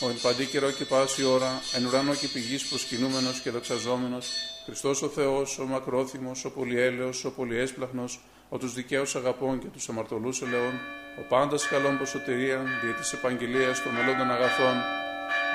Ο 0.02 0.10
εν 0.10 0.18
παντί 0.22 0.46
καιρώ 0.46 0.72
και 0.72 0.86
πάση 0.86 1.24
ώρα, 1.24 1.52
εν 1.76 1.86
ουρανώ 1.86 2.14
και 2.22 2.28
επί 2.28 2.46
γης 2.46 2.64
προσκυνούμενος 2.70 3.40
και 3.44 3.50
δοξαζόμενος, 3.52 4.26
Χριστός 4.66 5.02
ο 5.02 5.10
Θεός, 5.18 5.60
ο 5.60 5.66
μακρόθυμος, 5.74 6.46
ο 6.46 6.50
πολυέλεος, 6.58 7.26
ο 7.26 7.32
πολυέσπλαχνος, 7.38 8.12
ο 8.50 8.57
τους 8.57 8.74
δικαίους 8.74 9.16
αγαπών 9.16 9.60
και 9.60 9.69
τους 9.74 9.90
αμαρτωλούς 9.90 10.42
ελεών, 10.42 10.74
ο 11.19 11.21
πάντας 11.31 11.68
καλών 11.68 11.98
προς 11.97 12.18
σωτηρίαν, 12.18 12.66
δια 12.81 12.94
της 13.00 13.14
επαγγελίας 13.18 13.76
των 13.83 13.92
μελλόντων 13.95 14.30
αγαθών, 14.36 14.78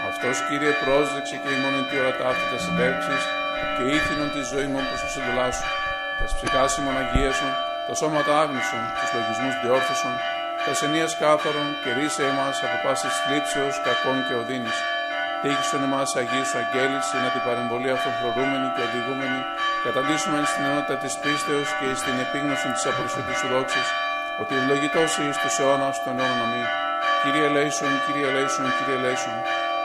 αυτός 0.09 0.37
Κύριε 0.49 0.73
πρόσδεξαι 0.85 1.37
και 1.43 1.50
ημών 1.57 1.75
εν 1.81 1.85
τη 1.88 1.95
ώρα 2.00 2.12
ταύτη 2.21 2.59
τας 2.64 2.79
εντεύξεις 2.79 3.23
και 3.75 3.85
ήθινον 3.97 4.28
τη 4.37 4.43
ζωή 4.52 4.66
μου 4.73 4.81
προς 4.88 5.00
το 5.02 5.09
σου. 5.14 5.66
Τα 6.19 6.25
ψυχάς 6.37 6.71
σου, 7.38 7.49
τα 7.87 7.95
σώματα 8.00 8.33
άγνησον, 8.43 8.83
τους 8.99 9.11
λογισμούς 9.14 9.55
διόρθωσον, 9.62 10.14
τα 10.66 10.73
σενεία 10.78 11.09
κάθαρον 11.21 11.69
και 11.83 11.90
ρίσε 11.97 12.25
εμά 12.33 12.49
από 12.64 12.76
πάσης 12.85 13.14
θλίψεω, 13.23 13.69
κακών 13.87 14.19
και 14.26 14.35
οδύνης. 14.40 14.78
Τύχησον 15.42 15.83
εμάς 15.88 16.11
Αγίους 16.21 16.52
Αγγέλης, 16.61 17.07
να 17.25 17.28
την 17.35 17.42
παρεμβολή 17.47 17.90
αυτών 17.97 18.12
προηγούμενη 18.21 18.66
και 18.75 18.83
οδηγούμενη, 18.88 19.40
καταντήσουμε 19.85 20.38
στην 20.50 20.62
ενότητα 20.69 20.97
της 21.02 21.14
πίστεως 21.23 21.69
και 21.78 21.88
στην 22.00 22.14
επίγνωση 22.25 22.66
της 22.75 22.85
απολυσφωτή 22.90 23.35
σου 23.40 23.49
δόξης, 23.52 23.88
ότι 24.40 24.52
ευλογητό 24.61 25.02
ει 25.26 25.28
του 25.42 25.50
αιώνας 25.61 25.97
των 26.04 26.14
αιώνων 26.19 26.45
αμή. 26.47 26.64
Κύριε 27.23 27.49
Λέισον, 27.54 27.92
Κύριε 28.04 28.28
Λέισον, 28.35 28.66
Κύριε 28.76 28.99
Λέισον, 29.04 29.38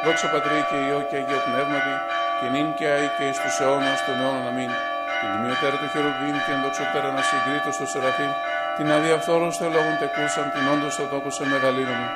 δόξα 0.04 0.28
Πατρί 0.34 0.60
και 0.70 0.78
Υιό 0.86 1.00
και 1.10 1.18
Αγίο 1.20 1.40
Πνεύματι, 1.48 1.96
και 2.38 2.48
νυν 2.54 2.68
και 2.78 2.86
αεί 2.94 3.08
και 3.16 3.24
εις 3.30 3.38
τους 3.44 3.56
αιώνας 3.62 4.00
των 4.06 4.16
αιώνων 4.20 4.46
αμήν 4.52 4.72
την 5.20 5.30
τιμιωτέρα 5.34 5.78
του 5.82 5.88
χερουβίμ 5.94 6.38
και 6.46 6.52
ενδοξωτέρα 6.58 7.10
να 7.18 7.22
συγκρίτω 7.30 7.70
στο 7.78 7.86
Σεραφείμ, 7.92 8.32
την 8.78 8.92
αδιαφθόρων 8.92 9.52
στο 9.52 9.66
λόγον 9.66 9.96
τεκούσαν, 10.02 10.46
την 10.54 10.66
όντως 10.74 10.96
θα 10.96 11.06
τόκο 11.12 11.30
σε 11.30 11.46
μεγαλύνομαι. 11.52 12.08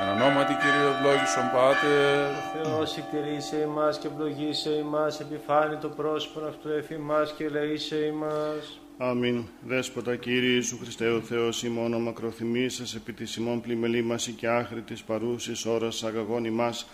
Εν 0.00 0.08
ονόματι 0.14 0.54
Κυρίου 0.62 0.88
ευλόγησον 0.92 1.46
Πάτερ. 1.54 2.28
Θεός 2.52 2.96
εκτηρήσε 2.96 3.56
ημάς 3.68 3.98
και 3.98 4.08
ευλογήσε 4.12 4.70
ημάς, 4.70 5.20
επιφάνει 5.20 5.76
το 5.76 5.88
πρόσωπο 5.88 6.38
αυτού 6.50 6.68
εφημάς 6.68 7.32
και 7.36 7.44
ελεήσε 7.44 7.96
ημάς. 7.96 8.64
Αμήν. 8.98 9.44
Δέσποτα 9.66 10.16
Κύριε 10.16 10.54
Ιησού 10.54 10.78
Χριστέ 10.82 11.08
ο 11.08 11.20
Θεός 11.20 11.62
ημών 11.62 11.94
ο 11.94 11.98
μακροθυμίσας 11.98 12.94
επί 12.94 13.12
της 13.12 13.36
ημών 13.36 13.60
πλημελή 13.60 14.02
μας 14.02 14.26
και 14.36 14.48
άχρη 14.48 14.80
της 14.80 15.02
παρούσης 15.02 15.66
ώρας 15.66 16.04
αγαγών 16.04 16.44
ημάς, 16.44 16.86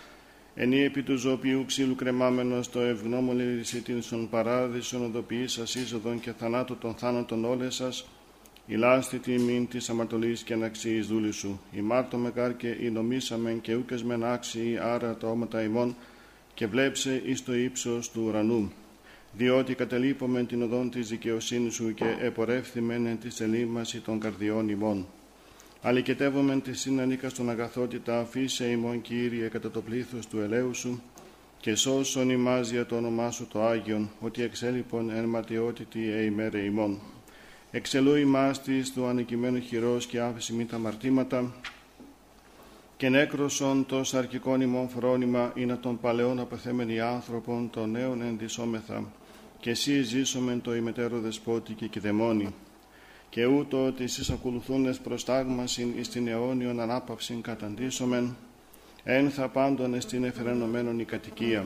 Ενή 0.59 0.83
επί 0.83 1.03
του 1.03 1.17
ζωπίου 1.17 1.65
ξύλου 1.65 1.95
κρεμάμενος 1.95 2.69
το 2.69 2.79
ευγνώμων 2.79 3.37
την 3.83 4.01
στον 4.01 4.29
παράδεισον 4.29 5.03
οδοποιή 5.05 5.47
σα 5.47 5.61
είσοδον 5.61 6.19
και 6.19 6.31
θανάτου 6.31 6.77
των 6.77 6.93
θάνατων 6.93 7.45
όλες 7.45 7.75
σας, 7.75 8.05
ηλάστη 8.67 9.19
τιμήν 9.19 9.67
της 9.67 9.89
αμαρτωλής 9.89 10.43
και 10.43 10.53
αναξίη 10.53 11.01
δούλη 11.01 11.31
σου. 11.31 11.59
Η 11.71 11.81
μάρτω 11.81 12.17
με 12.17 12.29
κάρκε 12.29 12.77
η 12.81 12.89
νομίσαμεν 12.89 13.61
και 13.61 13.75
ούκες 13.75 14.03
μεν 14.03 14.23
άξιοι 14.23 14.77
άρα 14.81 15.15
τα 15.15 15.27
όματα 15.27 15.61
ημών, 15.61 15.95
και 16.53 16.67
βλέψε 16.67 17.21
εις 17.25 17.43
το 17.43 17.55
ύψος 17.55 18.11
του 18.11 18.23
ουρανού, 18.25 18.71
διότι 19.33 19.75
κατελείπομεν 19.75 20.47
την 20.47 20.61
οδόν 20.61 20.89
της 20.89 21.07
δικαιοσύνης 21.07 21.73
σου 21.73 21.93
και 21.93 22.15
επορεύθυμεν 22.21 23.05
εν 23.05 23.19
τη 23.19 23.29
σελήμαση 23.29 23.99
των 23.99 24.19
καρδιών 24.19 24.69
ημών. 24.69 25.05
Αλικετεύομεν 25.81 26.61
τη 26.61 26.73
συνανίκα 26.73 27.29
στον 27.29 27.49
αγαθότητα, 27.49 28.19
αφήσε 28.19 28.65
ημών 28.65 29.01
Κύριε 29.01 29.47
κατά 29.47 29.71
το 29.71 29.81
πλήθος 29.81 30.27
του 30.27 30.39
ελέου 30.39 30.73
σου, 30.73 31.01
και 31.59 31.75
σώσον 31.75 32.29
ημάς 32.29 32.69
για 32.69 32.85
το 32.85 32.95
όνομά 32.95 33.31
σου 33.31 33.47
το 33.47 33.63
Άγιον, 33.63 34.09
ότι 34.19 34.43
εξέλιπον 34.43 35.09
εν 35.09 35.23
ματιότητη 35.23 35.99
ημέρε 36.25 36.59
ημών. 36.59 36.99
Εξελού 37.77 38.15
ημάς 38.15 38.61
της 38.61 38.93
του 38.93 39.05
ανεκειμένου 39.05 39.59
χειρός 39.59 40.05
και 40.05 40.19
άφηση 40.19 40.53
μη 40.53 40.65
τα 40.65 40.77
μαρτήματα, 40.77 41.53
και 42.97 43.09
νέκροσον 43.09 43.85
το 43.85 44.03
σαρκικών 44.03 44.61
ημών 44.61 44.89
φρόνημα 44.89 45.51
είναι 45.55 45.75
των 45.75 45.99
παλαιών 45.99 46.39
απεθέμενοι 46.39 46.99
άνθρωπον 46.99 47.69
των 47.69 47.91
νέων 47.91 48.21
ενδυσόμεθα 48.21 49.03
και 49.59 49.69
εσύ 49.69 50.01
ζήσομεν 50.01 50.61
το 50.61 50.75
ημετέρω 50.75 51.19
δεσπότη 51.19 51.73
και 51.73 51.87
κηδεμόνι 51.87 52.53
και 53.29 53.45
ούτω 53.45 53.85
ότι 53.85 54.03
εσείς 54.03 54.29
ακολουθούνες 54.29 54.97
προς 54.99 55.25
τάγμασιν 55.25 55.93
εις 55.97 56.09
την 56.09 56.27
αιώνιον 56.27 56.79
ανάπαυσιν 56.79 57.41
καταντήσομεν 57.41 58.35
εν 59.03 59.29
θα 59.29 59.47
πάντων 59.47 60.01
στην 60.01 60.23
εφερενωμένον 60.23 60.99
η 60.99 61.03
κατοικία. 61.03 61.65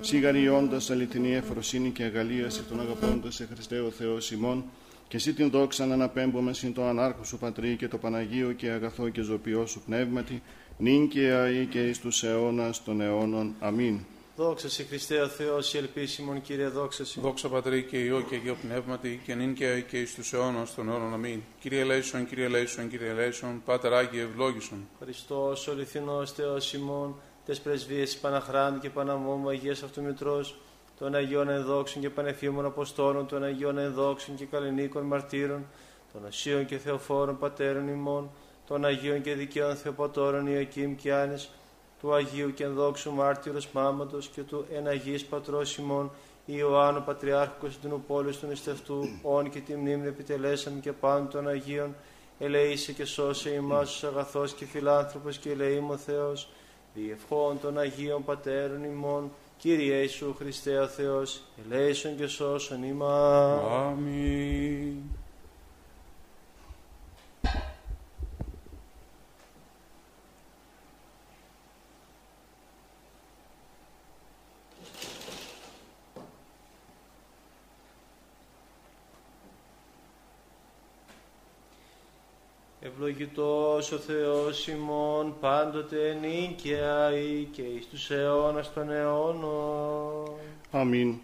Σιγαριώντας 0.00 0.90
αληθινή 0.90 1.34
εφροσύνη 1.34 1.90
και 1.90 2.02
αγαλίαση 2.02 2.62
των 2.62 2.80
αγαπώντας 2.80 3.34
σε 3.34 3.48
Χριστέ 3.52 3.80
ο 3.80 3.90
Θεός 3.90 4.30
ημών 4.30 4.64
και 5.10 5.16
εσύ 5.16 5.32
την 5.32 5.50
δόξα 5.50 5.86
να 5.86 5.94
αναπέμπουμε 5.94 6.52
συν 6.52 6.74
το 6.74 6.84
ανάρχο 6.84 7.24
σου 7.24 7.38
Πατρί 7.38 7.76
και 7.76 7.88
το 7.88 7.98
Παναγίο 7.98 8.52
και 8.52 8.70
αγαθό 8.70 9.08
και 9.08 9.22
ζωπιό 9.22 9.66
σου 9.66 9.82
πνεύματι, 9.86 10.42
νυν 10.78 11.08
και 11.08 11.30
αεί 11.30 11.66
και 11.66 11.88
εις 11.88 12.00
τους 12.00 12.22
αιώνας 12.22 12.82
των 12.82 13.00
αιώνων. 13.00 13.54
Αμήν. 13.60 14.00
Δόξα 14.36 14.68
σε 14.68 14.82
Χριστέ 14.82 15.20
ο 15.20 15.28
Θεός, 15.28 15.74
η 15.74 15.78
ελπίσιμον 15.78 16.40
Κύριε, 16.40 16.68
δόξα 16.68 17.04
σε. 17.04 17.20
Δόξα 17.20 17.48
Πατρί 17.48 17.82
και 17.82 17.98
Υιό 17.98 18.20
και 18.20 18.34
Αγίο 18.34 18.56
Πνεύματι 18.62 19.20
και 19.24 19.34
νυν 19.34 19.54
και 19.54 19.66
αεί 19.66 19.82
και 19.82 20.00
εις 20.00 20.14
τους 20.14 20.32
αιώνας 20.32 20.74
των 20.74 20.88
αιώνων. 20.88 21.12
Αμήν. 21.12 21.40
Κύριε 21.60 21.84
Λέησον, 21.84 22.26
Κύριε 22.26 22.48
Λέησον, 22.48 22.88
Κύριε 22.88 23.12
Λέησον, 23.12 23.62
Πάτερ 23.64 23.94
Άγιε 23.94 24.22
ευλόγησον. 24.22 24.88
Χριστός, 25.00 25.66
ο 25.66 25.70
αληθινός 25.70 26.32
Θεός 26.32 26.72
ημών, 26.72 27.20
τες 27.46 27.60
πρεσβείες 27.60 28.16
Παναχράντη 28.16 28.78
και 28.78 28.90
Παναμόμου 28.90 29.48
Αγίας 29.48 29.82
Αυτομητρός, 29.82 30.56
των 31.00 31.14
Αγίων 31.14 31.48
Ενδόξων 31.48 32.02
και 32.02 32.10
Πανεφήμων 32.10 32.64
Αποστόλων, 32.64 33.26
των 33.26 33.44
Αγίων 33.44 33.78
Ενδόξων 33.78 34.34
και 34.34 34.44
Καλλινίκων 34.44 35.02
Μαρτύρων, 35.02 35.66
των 36.12 36.26
Ασίων 36.26 36.66
και 36.66 36.78
Θεοφόρων 36.78 37.38
Πατέρων 37.38 37.88
ημών, 37.88 38.30
των 38.66 38.84
Αγίων 38.84 39.22
και 39.22 39.34
Δικαίων 39.34 39.76
Θεοπατώρων 39.76 40.46
Ιακήμ 40.46 40.94
και 40.94 41.12
Άνης, 41.12 41.50
του 42.00 42.14
Αγίου 42.14 42.54
και 42.54 42.64
Ενδόξου 42.64 43.12
Μάρτυρος 43.12 43.68
Μάματος 43.72 44.28
και 44.28 44.42
του 44.42 44.66
Εναγής 44.72 45.24
Πατρός 45.24 45.76
ημών, 45.76 46.10
Ιωάννου 46.46 47.02
Πατριάρχου 47.02 47.60
Κωνσταντινούπολης 47.60 48.38
του 48.38 48.46
Νηστευτού, 48.46 49.08
όν 49.22 49.50
και 49.50 49.60
τη 49.60 49.74
μνήμη 49.74 50.06
επιτελέσαμε 50.06 50.80
και 50.80 50.92
πάντων 50.92 51.28
των 51.28 51.48
Αγίων, 51.48 51.94
ελεήσε 52.38 52.92
και 52.92 53.04
σώσε 53.04 53.50
ημάς 53.50 54.04
αγαθός 54.04 54.52
και 54.52 54.64
φιλάνθρωπος 54.64 55.38
και 55.38 55.50
ελεήμο 55.50 55.96
Θεός, 55.96 56.48
διευχών 56.94 57.60
των 57.60 57.78
Αγίων 57.78 58.24
Πατέρων 58.24 58.84
ημών, 58.84 59.30
Κύριε 59.60 60.00
Ιησού 60.00 60.34
Χριστέ 60.38 60.78
ο 60.78 60.86
Θεός, 60.86 61.42
ελέησον 61.64 62.16
και 62.16 62.26
σώσον 62.26 62.82
ημάς. 62.82 63.60
Αμήν. 63.70 64.96
Ευλογητός 83.10 83.92
ο 83.92 83.96
Θεός 83.96 84.68
ημών 84.68 85.34
πάντοτε 85.40 86.18
νίκαια 86.20 87.16
ή 87.16 87.44
και 87.44 87.62
εις 87.62 87.86
τους 87.86 88.10
αιώνας 88.10 88.72
των 88.72 88.90
αιώνων. 88.90 90.30
Αμήν. 90.70 91.14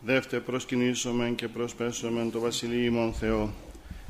Δεύτε 0.00 0.40
προσκυνήσομεν 0.40 1.34
και 1.34 1.48
προσπέσομεν 1.48 2.30
το 2.30 2.40
Βασιλείο 2.40 2.84
ημών 2.84 3.12
Θεό. 3.12 3.50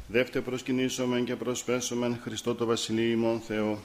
Δεύτε 0.09 0.41
προσκυνήσομεν 0.41 1.25
και 1.25 1.37
προσπέσομεν 1.37 2.19
Χριστό 2.23 2.55
το 2.55 2.67
Βασιλείο 2.67 3.11
ημών 3.11 3.41
Θεό. 3.41 3.79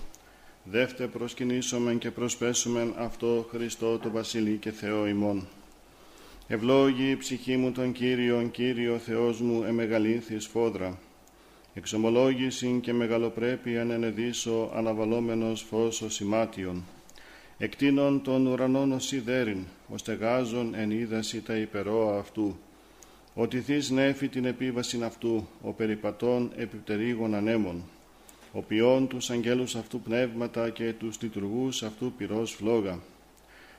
Δεύτε 0.64 1.08
προσκυνήσομεν 1.08 1.98
και 1.98 2.12
προσπέσομεν 2.12 2.94
αυτό 2.98 3.48
Χριστό 3.50 3.98
το 3.98 4.10
Βασιλείο 4.10 4.56
και 4.56 4.72
Θεό 4.72 5.08
ημών. 5.08 5.48
Ευλόγη 6.48 7.10
η 7.10 7.18
ψυχή 7.18 7.58
μου 7.58 7.72
τον 7.72 7.92
Κύριον, 7.92 8.52
Κύριο 8.52 8.98
Θεός 8.98 9.42
μου, 9.42 9.64
εμεγαλύνθης 9.64 10.48
φόδρα. 10.48 10.98
Εξομολόγηση 11.78 12.80
και 12.82 12.94
μεγαλοπρέπεια 12.94 13.82
ενεδίσω 13.82 14.72
αναβαλόμενος 14.76 15.62
φως 15.62 16.02
ο 16.02 16.10
σημάτιον. 16.10 16.84
Εκτείνων 17.58 18.22
των 18.22 18.46
ουρανών 18.48 18.92
ως 18.92 19.06
σιδέριν, 19.06 19.64
ως 19.88 20.04
τεγάζων 20.04 20.76
εν 20.76 20.92
είδαση 20.92 21.42
τα 21.42 21.56
υπερόα 21.58 22.20
αυτού. 22.20 22.58
Ότι 23.34 23.60
θείς 23.60 23.90
νέφη 23.90 24.28
την 24.28 24.46
επίβασιν 24.46 25.04
αυτού, 25.04 25.48
ο 25.62 25.72
περιπατών 25.72 26.52
επιπτερίγων 26.56 27.36
ανέμων. 27.36 27.84
Ο 28.52 28.62
ποιόν 28.62 29.08
τους 29.08 29.30
αγγέλους 29.30 29.76
αυτού 29.76 30.00
πνεύματα 30.00 30.70
και 30.70 30.94
τους 30.94 31.22
λειτουργούς 31.22 31.84
αυτού 31.84 32.14
πυρός 32.18 32.52
φλόγα. 32.52 33.00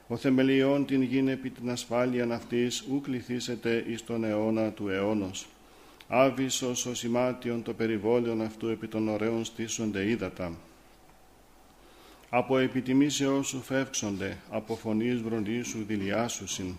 Ο 0.08 0.16
θεμελιών 0.16 0.86
την 0.86 1.02
γην 1.02 1.28
επί 1.28 1.50
την 1.50 1.70
ασφάλειαν 1.70 2.32
αυτής 2.32 2.84
ου 2.90 3.00
κληθήσετε 3.00 3.84
εις 3.88 4.04
τον 4.04 4.24
αιώνα 4.24 4.70
του 4.70 4.88
αιώνος. 4.88 5.46
Άβυσος 6.10 6.86
ο 6.86 6.94
σημάτιον 6.94 7.62
το 7.62 7.74
περιβόλαιον 7.74 8.42
αυτού 8.42 8.68
επί 8.68 8.88
των 8.88 9.08
ωραίων 9.08 9.44
στήσονται 9.44 10.08
ύδατα. 10.08 10.52
Από 12.30 12.58
επιτιμήσεώς 12.58 13.48
σου 13.48 13.62
φεύξονται, 13.62 14.36
από 14.50 14.76
φωνής 14.76 15.22
βροντίσου 15.22 15.84
δηλιάσουσιν. 15.86 16.74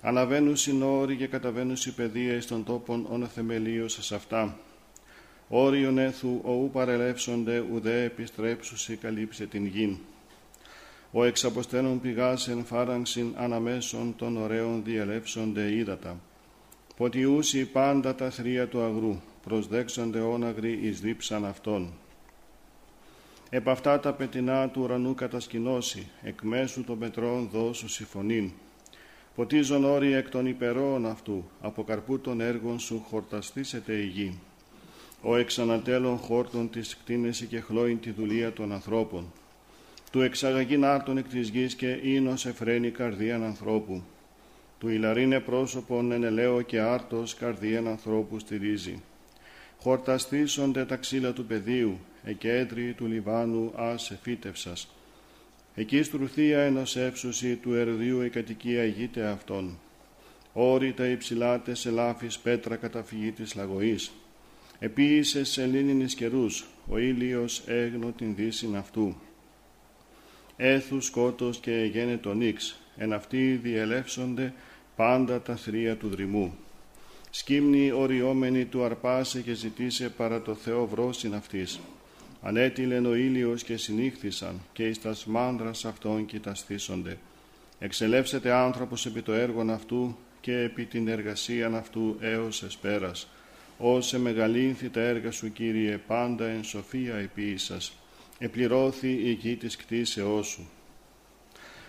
Αναβαίνουσιν 0.00 0.82
όροι 0.82 1.16
και 1.16 1.26
καταβαίνουσι 1.26 1.94
παιδεία 1.94 2.34
εις 2.34 2.46
των 2.46 2.64
τόπων 2.64 3.06
όν 3.10 3.28
θεμελίωσας 3.28 4.12
αυτά. 4.12 4.56
Όριον 5.48 5.98
έθου 5.98 6.40
οού 6.44 6.70
παρελεύσονται 6.72 7.64
ουδέ 7.72 8.02
επιστρέψουσι 8.02 8.96
καλύψε 8.96 9.46
την 9.46 9.66
γην. 9.66 9.96
Ο 11.12 11.24
εξαποστένων 11.24 12.00
πηγάς 12.00 12.48
εν 12.48 12.64
φάραγξιν 12.64 13.34
αναμέσων 13.36 14.14
των 14.16 14.36
ωραίων 14.36 14.84
διελεύσονται 14.84 15.72
ύδατα 15.72 16.16
ποτιούσι 17.00 17.64
πάντα 17.64 18.14
τα 18.14 18.30
θρία 18.30 18.68
του 18.68 18.82
αγρού, 18.82 19.20
προσδέξονται 19.42 20.20
όναγροι 20.20 20.78
εις 20.82 21.00
δίψαν 21.00 21.44
αυτών. 21.44 21.92
Επ' 23.50 23.68
αυτά 23.68 24.00
τα 24.00 24.12
πετεινά 24.12 24.68
του 24.68 24.80
ουρανού 24.82 25.14
κατασκηνώσει, 25.14 26.08
εκ 26.22 26.42
μέσου 26.42 26.84
των 26.84 26.98
πετρών 26.98 27.48
δώσου 27.52 27.88
συμφωνήν. 27.88 28.50
Ποτίζον 29.34 29.84
όροι 29.84 30.12
εκ 30.12 30.28
των 30.28 30.46
υπερών 30.46 31.06
αυτού, 31.06 31.44
από 31.60 31.84
καρπού 31.84 32.18
των 32.18 32.40
έργων 32.40 32.78
σου 32.78 33.04
χορταστήσετε 33.08 33.92
η 33.92 34.06
γη. 34.06 34.38
Ο 35.22 35.36
εξανατέλων 35.36 36.16
χόρτων 36.16 36.70
της 36.70 36.96
κτίνεση 36.96 37.46
και 37.46 37.60
χλώην 37.60 38.00
τη 38.00 38.10
δουλεία 38.10 38.52
των 38.52 38.72
ανθρώπων. 38.72 39.32
Του 40.10 40.20
εξαγαγήν 40.20 40.84
άρτων 40.84 41.16
εκ 41.16 41.28
της 41.28 41.48
γης 41.48 41.74
και 41.74 41.98
ίνος 42.02 42.46
εφραίνει 42.46 42.90
καρδίαν 42.90 43.44
ανθρώπου 43.44 44.02
του 44.80 44.88
ηλαρίνε 44.88 45.40
πρόσωπον 45.40 46.12
εν 46.12 46.24
ελαίο 46.24 46.62
και 46.62 46.80
άρτος 46.80 47.34
καρδίαν 47.34 47.88
ανθρώπους 47.88 48.42
στηρίζει. 48.42 49.02
Χορταστήσονται 49.78 50.84
τα 50.84 50.96
ξύλα 50.96 51.32
του 51.32 51.44
πεδίου, 51.44 51.98
εκέντρι 52.24 52.92
του 52.92 53.06
Λιβάνου 53.06 53.72
ας 53.76 54.10
εφύτευσας. 54.10 54.94
Εκεί 55.74 56.02
στρουθία 56.02 56.60
ενός 56.60 56.96
εύσωση 56.96 57.56
του 57.56 57.74
ερδίου 57.74 58.22
η 58.22 58.28
κατοικία 58.28 58.84
ηγείται 58.84 59.26
αυτών. 59.26 59.78
Όρη 60.52 60.92
τα 60.92 61.06
υψηλάτε 61.06 61.74
σε 61.74 61.90
λάφης 61.90 62.38
πέτρα 62.38 62.76
καταφυγή 62.76 63.30
της 63.30 63.54
λαγωής. 63.54 64.12
Επίησε 64.78 65.44
σε 65.44 65.66
λίνινης 65.66 66.14
καιρούς, 66.14 66.66
ο 66.88 66.98
ήλιος 66.98 67.62
έγνω 67.66 68.12
την 68.16 68.34
δύσιν 68.34 68.76
αυτού. 68.76 69.16
Έθους 70.56 71.06
σκότος 71.06 71.58
και 71.58 71.88
γένετο 71.92 72.34
νίξ, 72.34 72.80
εν 72.96 73.12
αυτοί 73.12 73.52
διελεύσονται 73.62 74.52
πάντα 75.00 75.40
τα 75.40 75.56
θρία 75.56 75.96
του 75.96 76.08
δρυμού. 76.08 76.54
Σκύμνη 77.30 77.92
οριόμενη 77.92 78.64
του 78.64 78.84
αρπάσε 78.84 79.40
και 79.40 79.54
ζητήσε 79.54 80.08
παρά 80.08 80.42
το 80.42 80.54
Θεό 80.54 80.86
βρόσιν 80.86 81.34
αυτής. 81.34 81.80
Ανέτειλεν 82.42 83.06
ο 83.06 83.14
ήλιος 83.14 83.62
και 83.62 83.76
συνήχθησαν 83.76 84.60
και 84.72 84.88
εις 84.88 85.00
τας 85.00 85.26
μάνδρας 85.26 85.84
αυτών 85.84 86.26
κοιταστήσονται. 86.26 87.18
Εξελεύσετε 87.78 88.52
άνθρωπος 88.52 89.06
επί 89.06 89.22
το 89.22 89.32
έργον 89.32 89.70
αυτού 89.70 90.16
και 90.40 90.58
επί 90.58 90.84
την 90.84 91.08
εργασίαν 91.08 91.74
αυτού 91.74 92.16
έως 92.20 92.62
εσπέρας. 92.62 93.28
Όσε 93.78 94.18
μεγαλύνθη 94.18 94.88
τα 94.88 95.00
έργα 95.00 95.30
σου 95.30 95.52
Κύριε 95.52 95.96
πάντα 96.06 96.46
εν 96.46 96.64
σοφία 96.64 97.14
επίησας. 97.14 97.92
Επληρώθη 98.38 99.12
η 99.12 99.32
γη 99.32 99.56
της 99.56 99.76
κτίσεώς 99.76 100.46
σου. 100.46 100.68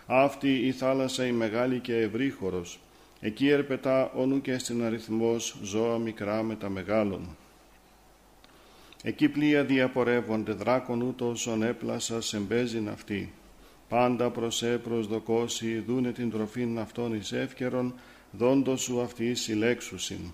Αυτή 0.06 0.68
η 0.68 0.72
θάλασσα 0.72 1.25
η 1.25 1.32
μεγάλη 1.32 1.80
και 1.80 1.96
ευρύχωρος. 1.96 2.80
Εκεί 3.24 3.48
ερπετά 3.48 4.12
όνου 4.16 4.42
και 4.42 4.58
στην 4.58 4.84
αριθμός 4.84 5.56
ζώα 5.63 5.98
μικρά 5.98 6.44
με 6.44 6.56
τα 6.56 6.70
μεγάλων. 6.70 7.38
Εκεί 9.04 9.30
πλοία 9.30 9.63
διαπορεύονται 9.63 10.51
δράκον 10.51 11.01
ούτως 11.01 11.48
ον 11.48 11.63
έπλασα 11.63 12.22
σεμπέζιν 12.22 12.90
αυτή. 12.90 13.34
Πάντα 13.90 14.30
προς 14.30 14.63
ε 14.63 14.78
προσδοκώσει 14.78 15.80
δούνε 15.80 16.12
την 16.12 16.32
τροφήν 16.32 16.80
αυτών 16.80 17.13
εις 17.13 17.32
εύκαιρον, 17.32 17.94
δόντος 18.32 18.82
σου 18.82 19.01
αυτή 19.01 19.36
συλλέξουσιν. 19.36 20.32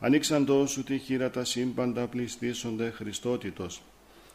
Ανοίξαντος 0.00 0.70
σου 0.70 0.84
τη 0.84 0.98
χείρα 0.98 1.30
τα 1.30 1.44
σύμπαντα 1.44 2.06
πληστήσονται 2.06 2.90
Χριστότητος. 2.90 3.82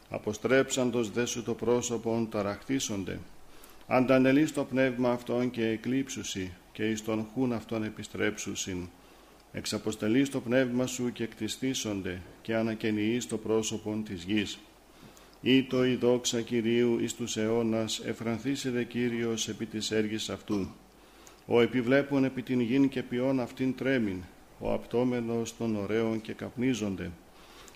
Αποστρέψαντος 0.08 1.10
δε 1.10 1.24
σου 1.24 1.42
το 1.42 1.54
πρόσωπον 1.54 2.28
ταραχτήσονται. 2.30 3.18
Αντανελείς 3.86 4.52
το 4.52 4.64
πνεύμα 4.64 5.10
αυτών 5.10 5.50
και 5.50 5.66
εκλείψουσι 5.66 6.52
και 6.72 6.90
εις 6.90 7.04
τον 7.04 7.26
χούν 7.32 7.52
αυτών 7.52 7.84
επιστρέψουσιν. 7.84 8.88
Εξαποστελείς 9.52 10.30
το 10.30 10.40
πνεύμα 10.40 10.86
σου 10.86 11.12
και 11.12 11.26
κτιστήσονται 11.26 12.20
και 12.42 12.54
ανακαινιείς 12.54 13.26
το 13.26 13.36
πρόσωπον 13.36 14.04
της 14.04 14.22
γης. 14.24 14.58
Ήτο 15.40 15.84
η 15.84 15.94
δόξα 15.94 16.40
Κυρίου 16.40 16.98
εις 17.00 17.14
τους 17.14 17.36
αιώνας 17.36 17.98
εφρανθήσεται 18.04 18.84
Κύριος 18.84 19.48
επί 19.48 19.66
της 19.66 19.90
έργης 19.90 20.30
αυτού. 20.30 20.68
Ο 21.46 21.60
επιβλέπων 21.60 22.24
επί 22.24 22.42
την 22.42 22.60
γην 22.60 22.88
και 22.88 23.02
ποιόν 23.02 23.40
αυτήν 23.40 23.74
τρέμην, 23.74 24.22
ο 24.58 24.72
απτόμενος 24.72 25.56
των 25.56 25.76
ωραίων 25.76 26.20
και 26.20 26.32
καπνίζονται. 26.32 27.10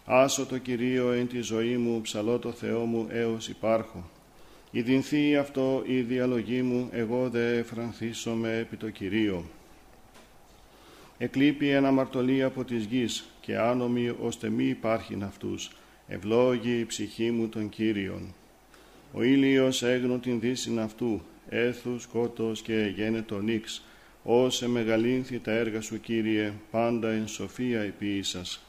Άσο 0.05 0.47
το 0.47 0.59
Κυρίο 0.59 1.13
εν 1.13 1.29
τη 1.29 1.41
ζωή 1.41 1.77
μου, 1.77 2.01
ψαλώ 2.01 2.39
το 2.39 2.53
Θεό 2.53 2.85
μου 2.85 3.07
έως 3.11 3.49
υπάρχω. 3.49 4.11
Ιδινθεί 4.77 5.37
αυτό 5.37 5.83
η 5.87 6.01
διαλογή 6.01 6.63
μου, 6.63 6.89
εγώ 6.93 7.29
δε 7.31 7.59
εφρανθήσομαι 7.59 8.57
επί 8.59 8.77
το 8.77 8.91
Κυρίο. 8.91 9.45
Εκλείπει 11.19 11.69
ένα 11.69 11.91
μαρτωλή 11.91 12.43
από 12.43 12.65
της 12.65 12.85
γης 12.85 13.25
και 13.41 13.57
άνομοι 13.57 14.15
ώστε 14.21 14.49
μη 14.49 14.65
υπάρχειν 14.65 15.25
αυτούς. 15.25 15.71
Ευλόγη 16.09 16.79
η 16.79 16.85
ψυχή 16.85 17.31
μου 17.31 17.49
τον 17.49 17.69
Κύριον. 17.69 18.35
Ο 19.13 19.23
ήλιος 19.23 19.83
έγνω 19.83 20.19
την 20.19 20.41
δύσιν 20.41 20.81
αυτού, 20.81 21.23
έθους, 21.49 22.07
κότος 22.07 22.63
και 22.63 22.93
γένετο 22.97 23.41
νίξ. 23.41 23.85
Όσε 24.23 24.69
μεγαλύνθη 24.69 25.39
τα 25.39 25.53
έργα 25.53 25.81
σου, 25.81 26.01
Κύριε, 26.01 26.53
πάντα 26.71 27.11
εν 27.11 27.29
σοφία 27.29 27.81
επίησας. 27.81 28.66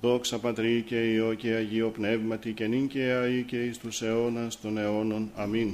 Δόξα 0.00 0.38
Πατρί 0.38 0.82
και 0.86 1.12
Υιό 1.12 1.34
και 1.34 1.52
Αγίο 1.52 1.88
Πνεύματι 1.88 2.52
και 2.52 2.66
νυν 2.66 2.88
και 2.88 3.02
αεί 3.02 3.42
και 3.42 3.64
εις 3.64 3.78
τους 3.78 4.02
αιώνας 4.02 4.60
των 4.60 4.78
αιώνων. 4.78 5.30
Αμήν. 5.36 5.72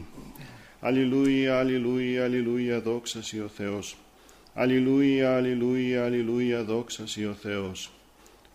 Αλληλούια, 0.80 1.58
αλληλούια, 1.58 2.24
αλληλούια, 2.24 2.80
δόξα 2.80 3.20
ο 3.44 3.48
Θεός. 3.48 3.96
Αλληλούια, 4.54 5.36
αλληλούια, 5.36 6.04
αλληλούια, 6.04 6.64
δόξα 6.64 7.04
ο 7.30 7.32
Θεός. 7.32 7.90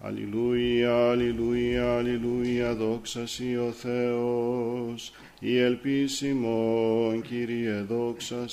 Αλληλούια, 0.01 1.09
αλληλούια, 1.09 1.97
αλληλούια, 1.97 2.75
δόξα 2.75 3.23
ο 3.67 3.71
Θεός. 3.71 5.11
Η 5.39 5.57
ελπίσιμον, 5.57 7.21
Κύριε, 7.21 7.81
δόξα 7.81 8.45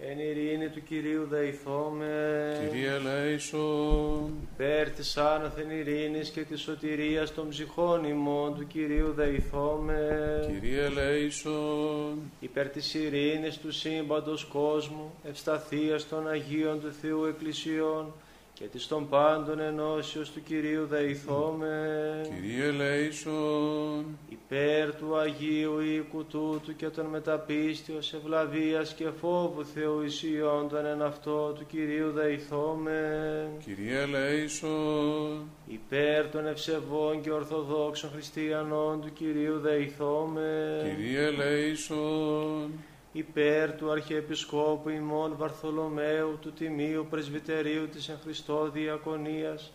Εν 0.00 0.18
ειρήνη 0.18 0.68
του 0.68 0.82
Κυρίου 0.82 1.26
δεηθώμε. 1.30 2.68
Κύριε 2.70 2.90
ελέησον. 2.90 4.32
Υπέρ 4.52 4.90
της 4.90 5.16
άνωθεν 5.16 5.70
ειρήνης 5.70 6.30
και 6.30 6.40
της 6.40 6.60
σωτηρίας 6.60 7.34
των 7.34 7.48
ψυχών 7.48 8.04
ημών 8.04 8.54
του 8.54 8.66
Κυρίου 8.66 9.12
δεηθώμε. 9.12 10.46
Κύριε 10.46 10.84
ελέησον. 10.84 12.18
Υπέρ 12.40 12.68
της 12.68 12.94
ειρήνης 12.94 13.58
του 13.58 13.72
σύμπαντος 13.72 14.44
κόσμου, 14.44 15.12
ευσταθίας 15.28 16.08
των 16.08 16.28
Αγίων 16.28 16.80
του 16.80 16.92
Θεού 17.00 17.24
Εκκλησιών, 17.24 18.12
και 18.58 18.64
της 18.64 18.86
των 18.86 19.08
πάντων 19.08 19.60
ενώσεως 19.60 20.30
του 20.30 20.42
Κυρίου 20.42 20.86
δεηθώμε. 20.86 22.20
Κύριε 22.34 22.64
ελέησον. 22.64 24.18
Υπέρ 24.28 24.94
του 24.94 25.16
Αγίου 25.16 25.80
οίκου 25.80 26.24
τούτου 26.24 26.76
και 26.76 26.88
των 26.88 27.06
μεταπίστεως 27.06 28.12
ευλαβίας 28.12 28.94
και 28.94 29.10
φόβου 29.20 29.64
Θεού 29.64 30.02
ισιόντων 30.02 30.86
εν 30.86 31.02
αυτό 31.02 31.52
του 31.52 31.66
Κυρίου 31.66 32.10
δεηθώμε. 32.10 33.50
Κύριε 33.64 34.00
ελέησον. 34.00 35.50
Υπέρ 35.66 36.28
των 36.28 36.46
ευσεβών 36.46 37.20
και 37.20 37.30
ορθοδόξων 37.30 38.10
χριστιανών 38.10 39.00
του 39.00 39.12
Κυρίου 39.12 39.58
δεηθώμε. 39.58 40.80
Κύριε 40.96 41.26
ελέησον 41.26 42.70
υπέρ 43.12 43.72
του 43.72 43.90
Αρχιεπισκόπου 43.90 44.88
ημών 44.88 45.34
Βαρθολομαίου 45.36 46.38
του 46.40 46.52
Τιμίου 46.52 47.06
Πρεσβυτερίου 47.10 47.88
της 47.88 48.08
εν 48.08 48.18
Χριστώ 48.22 48.70
Διακονίας, 48.70 49.72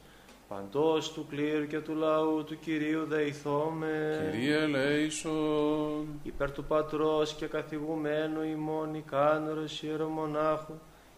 παντός 0.47 1.13
του 1.13 1.25
κλήρου 1.29 1.67
και 1.67 1.79
του 1.79 1.95
λαού 1.95 2.43
του 2.43 2.59
Κυρίου 2.59 3.05
δεηθώμε. 3.05 4.29
Κύριε 4.31 4.57
ελέησον. 4.57 6.07
Υπέρ 6.23 6.51
του 6.51 6.63
Πατρός 6.63 7.33
και 7.33 7.45
καθηγουμένου 7.45 8.43
ημών 8.43 8.95
Ικάνωρος 8.95 9.83
Ιερομονάχου, 9.83 10.73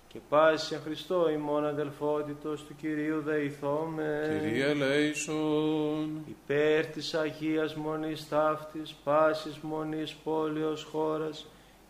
και 0.08 0.21
πάση 0.30 0.73
εν 0.75 0.82
Χριστώ 0.82 1.30
ημών 1.30 1.65
αδελφότητος 1.65 2.63
του 2.63 2.75
Κυρίου 2.75 3.21
δεηθώμε. 3.21 4.39
Κύριε 4.41 4.65
ελέησον. 4.65 6.25
Υπέρ 6.28 6.86
της 6.86 7.13
Αγίας 7.13 7.75
Μονής 7.75 8.30
Ταύτης, 8.30 8.93
πάσης 9.04 9.58
Μονής 9.58 10.13
Πόλεως 10.23 10.84
χώρας, 10.84 11.45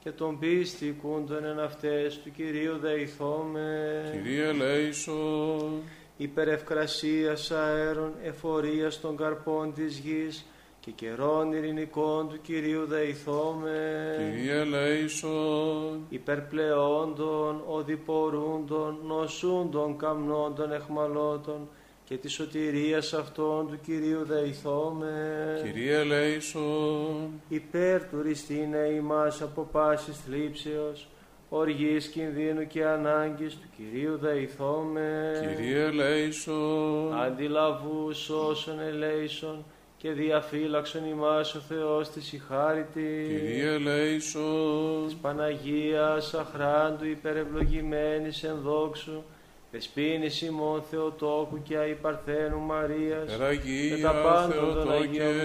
και 0.06 0.12
τον 0.12 0.40
πίστη 0.40 0.98
κούντον 1.02 1.46
εν 1.46 1.60
αυτές 1.60 2.20
του 2.24 2.32
Κυρίου 2.32 2.78
δεηθώμε. 2.78 4.10
Κύριε 4.12 4.48
ελέησον. 4.48 5.82
Υπερευκρασίας 6.18 7.52
αέρων, 7.52 8.14
εφορίας 8.24 9.00
των 9.00 9.18
καρπών 9.18 9.74
της 9.74 9.98
γης 9.98 10.46
και 10.80 10.92
καιρών 10.92 11.54
ειρηνικών 11.54 12.30
του 12.30 12.42
Κυρίου 12.42 12.86
δεηθώμε. 12.86 14.16
Κύριε 14.36 14.60
ελέησον. 14.60 16.06
Υπερπλεόντων, 16.10 17.64
οδηπορούντων, 17.68 18.98
νοσούντων, 19.06 19.98
καμνόντων, 19.98 20.72
εχμαλώτων, 20.72 21.70
και 22.08 22.18
τη 22.18 22.28
σωτηρίας 22.28 23.14
αυτών 23.14 23.68
του 23.68 23.80
Κυρίου 23.84 24.26
δεηθώμε. 24.26 25.62
Κύριε 25.64 25.98
ελέησον. 25.98 27.42
Υπέρ 27.50 28.04
του 28.10 28.22
ριστήνε 28.22 28.78
ημάς 28.96 29.42
από 29.42 29.70
πάσης 29.72 30.18
θλίψεως, 30.26 31.08
οργής 31.50 32.08
κινδύνου 32.08 32.68
και 32.68 32.86
ανάγκης 32.86 33.54
του 33.54 33.68
Κυρίου 33.78 34.18
δεηθώμε. 34.18 35.32
Κύριε 35.56 35.84
ελέησον. 35.84 37.14
Αντιλαβούς 37.14 38.30
όσων 38.30 38.80
ελέησον 38.80 39.66
και 39.98 40.12
διαφύλαξον 40.12 41.06
ημάς 41.06 41.56
ο 41.56 41.60
Θεός 41.60 42.10
της 42.10 42.34
ηχάρητη. 42.34 43.26
Κύριε 43.28 43.72
ελέησον. 43.72 45.06
Της 45.06 45.16
Παναγίας 45.16 46.34
αχράντου 46.34 47.06
υπερευλογημένης 47.06 48.44
εν 48.44 48.58
δόξου, 48.64 49.24
Δεσπίνης 49.76 50.42
ημών 50.42 50.84
Θεοτόκου 50.90 51.62
και 51.64 51.78
Αϊπαρθένου 51.78 52.60
Μαρίας 52.60 53.32
και 53.64 54.02
τα 54.02 54.12
πάντα 54.12 54.74
των 54.74 54.92
Αγίων 54.92 55.40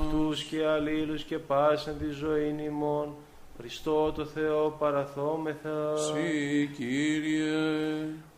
αυτούς 0.00 0.42
και 0.42 0.66
αλλήλους 0.66 1.22
και 1.22 1.38
πάσαν 1.38 1.98
τη 1.98 2.10
ζωή 2.10 2.54
ημών 2.66 3.14
Χριστό 3.58 4.12
το 4.12 4.24
Θεό 4.24 4.76
παραθόμεθα. 4.78 5.96
Συ 5.96 6.68
Κύριε. 6.76 7.52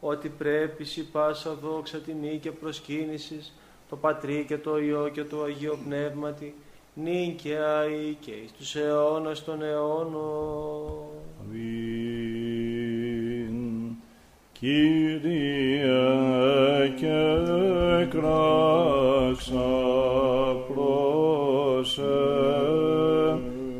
Ότι 0.00 0.28
πρέπει 0.28 0.84
σι 0.84 1.04
πάσα 1.04 1.54
δόξα 1.54 1.98
τιμή 1.98 2.38
και 2.42 2.50
προσκύνησης 2.50 3.52
το 3.88 3.96
Πατρί 3.96 4.44
και 4.48 4.58
το 4.58 4.78
Υιό 4.78 5.10
και 5.12 5.24
το 5.24 5.42
Αγίο 5.42 5.78
Πνεύματι 5.84 6.54
νυν 6.94 7.36
και 7.36 7.56
αεί 7.56 8.16
και 8.20 8.30
εις 8.30 8.52
τους 8.52 8.76
αιώνας 8.76 9.44
των 9.44 9.62
αιώνων. 9.62 11.08
Kyrie 14.60 15.30
και 16.96 17.20
κράξα 18.10 19.70
προσε 20.68 22.02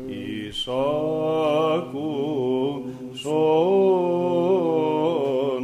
εισάκουσον 0.07 0.81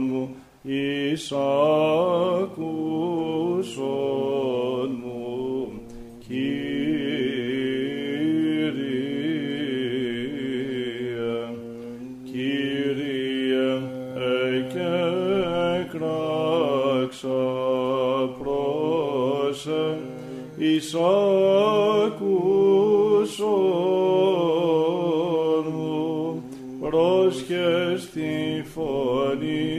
μου, 0.09 0.35
εισάκουσον 0.61 1.96
εις 20.59 20.93
ακούσον 22.05 22.35
μου 25.73 26.43
τη 28.13 28.63
φωνή 28.73 29.76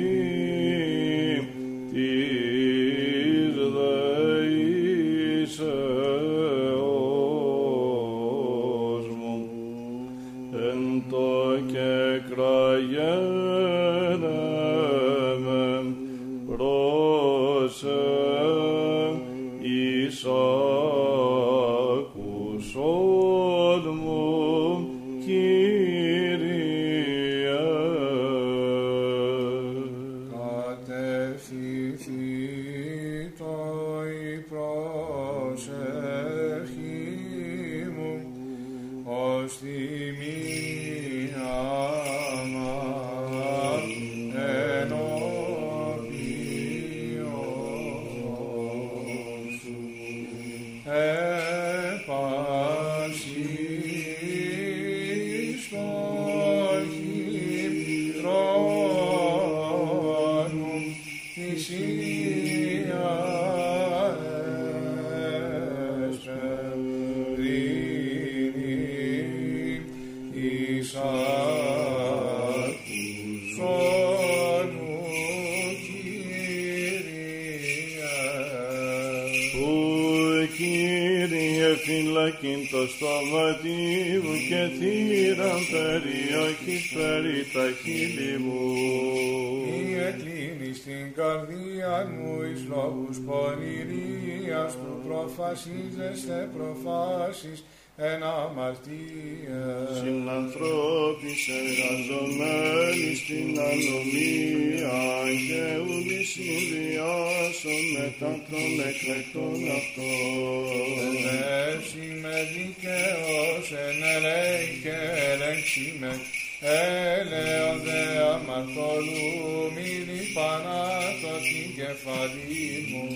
του 95.38 95.44
προφασίζεστε 95.44 96.48
προφάσεις 96.56 97.64
εν 97.96 98.22
αμαρτία. 98.22 99.62
Συνανθρώπης 100.00 101.42
εργαζομένοι 101.60 103.10
στην 103.20 103.48
ανομία 103.70 105.00
και 105.48 105.64
ούλοι 105.86 106.22
συνδυάσουν 106.32 107.82
μετά 107.96 108.32
των 108.50 108.70
εκλεκτών 108.88 109.60
αυτών. 109.78 111.06
Ελεύσει 111.06 112.06
με 112.22 112.36
δικαίως 112.54 113.66
εν 113.86 113.98
ελέη 114.14 114.68
και 114.82 114.96
ελέγξει 115.30 115.96
με 116.00 116.12
έλεον 116.60 117.80
δε 117.84 118.02
αμαρτωλού 118.34 119.72
μη 119.74 119.90
λιπανάτω 120.08 121.32
την 121.48 121.68
κεφαλή 121.78 122.70
μου. 122.90 123.06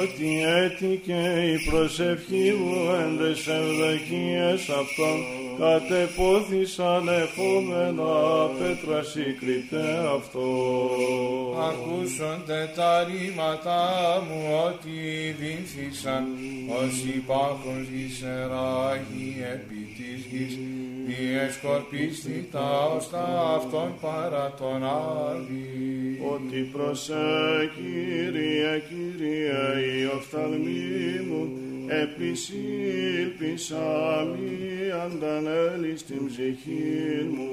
Ότι 0.00 0.28
έτυχε 0.62 1.22
η 1.54 1.70
προσευχή 1.70 2.48
μου 2.58 2.74
εν 3.00 3.18
τες 3.18 3.46
ευδοκίες 3.46 4.60
αυτών 4.80 5.18
κατεπόθησαν 5.58 7.08
εφόμενα 7.08 8.12
πέτρα 8.58 9.02
συγκριτέ 9.02 9.88
αυτό. 10.16 10.48
Ακούσονται 11.68 12.72
τα 12.76 13.04
ρήματά 13.04 13.82
μου 14.26 14.40
ότι 14.66 14.96
δίνθησαν 15.40 16.24
ως 16.82 16.94
υπάρχουν 17.16 17.78
γη 17.90 19.36
επί 19.54 19.80
της 19.96 20.24
γης 20.30 20.58
διεσκορπίστη 21.06 22.48
τα 22.52 22.90
ώστα 22.96 23.54
αυτών 23.56 23.94
παρά 24.00 24.54
τον 24.58 24.84
Άδη. 24.84 25.84
Ότι 26.34 26.70
προσέ 26.72 27.70
Κύριε, 28.04 28.82
Κύριε 28.88 29.62
η 29.96 30.04
οφθαλμή 30.16 31.20
μου 31.28 31.42
επισήλπισα 32.02 33.86
μη 34.32 34.90
αντανέλη 35.04 35.96
στην 35.96 36.26
ψυχή 36.26 37.28
μου. 37.34 37.50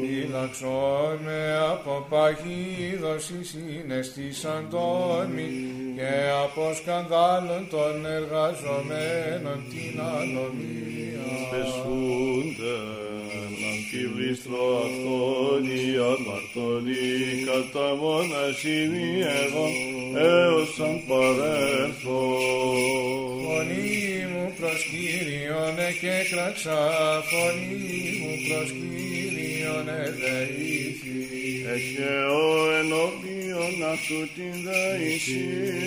Φύλαξον 0.00 1.18
με 1.24 1.56
από 1.72 2.06
παγίδος 2.08 3.30
η 3.30 3.44
συναισθήσαν 3.44 4.68
τον 4.70 5.26
μη 5.34 5.48
και 5.96 6.14
από 6.44 6.74
σκανδάλων 6.74 7.68
των 7.70 8.06
εργαζομένων 8.06 9.58
την 9.70 10.00
ανομία. 10.00 11.26
Πεσούνται 11.50 13.05
αμφιβλίστρο 13.96 14.76
αυτόν 14.86 15.64
οι 15.74 15.86
αμαρτωλοί 16.12 17.44
κατά 17.48 17.94
μονασί 17.94 18.80
εγώ 19.42 19.66
έως 20.18 20.80
αν 20.80 20.96
παρέλθω. 21.08 22.22
Φωνή 23.46 24.26
μου 24.30 24.52
προς 24.58 24.80
Κύριον 24.90 25.76
εκέκραξα, 25.88 26.78
φωνή 27.30 27.98
μου 28.20 28.34
προς 28.46 28.68
Κύριον 28.70 29.88
εδεήθη. 31.66 32.02
Εχαιώ 32.02 32.72
ενώπιον 32.80 33.74
αυτού 33.92 34.20
την 34.36 34.54
δεησή 34.66 35.44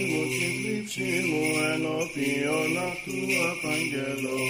μου, 0.09 0.21
την 0.37 0.51
θλίψη 0.59 1.11
μου 1.29 1.43
ενώπιον 1.73 2.71
αυτού 2.89 3.19
απαγγελώ. 3.51 4.41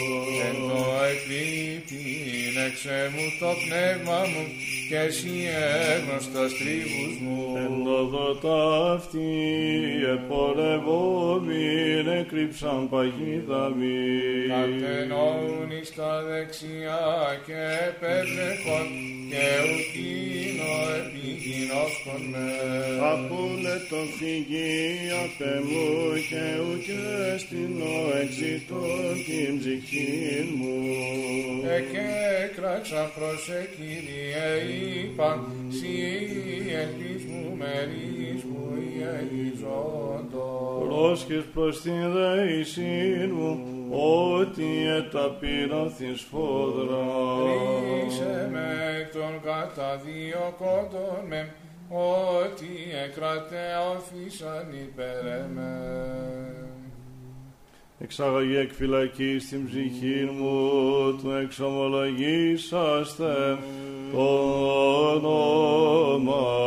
Εν 0.48 0.56
το 0.70 0.84
εκλείπειν 1.12 2.56
εξέ 2.68 3.02
μου 3.13 3.26
το 3.39 3.50
πνεύμα 3.63 4.20
μου 4.32 4.44
και 4.89 4.99
εσύ 5.08 5.36
έγνωστος 5.93 6.52
τρίβους 6.60 7.13
μου. 7.23 7.39
Εν 7.63 7.75
οδό 7.99 8.30
ταύτη 8.45 9.32
επορευόμην 10.15 12.08
εκρύψαν 12.19 12.89
παγίδα 12.89 13.63
μη. 13.78 13.99
Κατενόουν 14.54 15.69
εις 15.82 15.89
τα 15.95 16.13
δεξιά 16.28 17.06
και 17.45 17.62
επέδεχον 17.89 18.88
και 19.32 19.45
ουκίνο 19.69 20.73
επιγινώσκον 20.99 22.21
με. 22.32 22.49
Απούλε 23.12 23.75
το 23.91 24.02
φυγή 24.17 24.78
απ' 25.23 25.43
εμού 25.56 25.91
και 26.30 26.43
ουκέστηνο 26.67 27.95
εξητών 28.21 29.12
την 29.28 29.52
ψυχή 29.60 30.17
μου. 30.58 30.78
Εκέκραξα 31.78 33.04
προς 33.15 33.39
σε 33.45 33.60
Κύριε 33.75 34.79
είπα, 35.04 35.46
σύ 35.70 35.98
ελπίς 36.82 37.24
μου 37.26 37.56
μερίς 37.58 38.44
μου 38.44 38.78
η 38.78 39.04
ελιζόντο. 39.18 40.48
Πρόσχες 40.88 41.44
προς 41.54 41.82
την 41.82 42.13
δεησή 42.13 43.30
μου, 43.34 43.60
ότι 43.89 44.88
εταπειρώθης 44.98 46.22
φόδρα. 46.22 47.06
Ρίσε 48.04 48.50
με 48.52 48.68
εκ 49.00 49.12
των 49.12 49.42
καταδίωκόντων 49.44 51.26
με, 51.28 51.54
ότι 51.89 52.72
εκρατεώθησαν 53.06 54.68
υπέρ 54.84 55.26
εμέ. 55.26 56.59
Εξάγαγε 58.02 58.60
εκ 58.60 58.74
φυλακής 58.74 59.50
την 59.50 59.66
ψυχή 59.66 60.30
μου, 60.38 60.70
του 61.22 61.32
εξομολογήσαστε 61.32 63.58
το 64.12 64.28
όνομα 65.14 66.60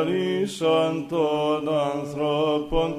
χαρίσαν 0.00 1.06
των 1.08 1.68
ανθρώπων. 1.94 2.94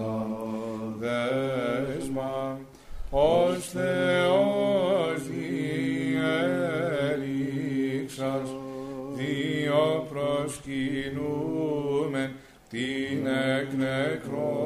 το 0.00 0.26
δέσμα 0.98 2.58
ως 3.10 3.68
Θεός 3.68 5.18
διέληξας 7.12 8.48
δύο 9.16 10.06
προσκυνούμεν 10.12 10.60
την 12.70 13.26
εκ 13.26 13.68
νεκρό 13.72 14.59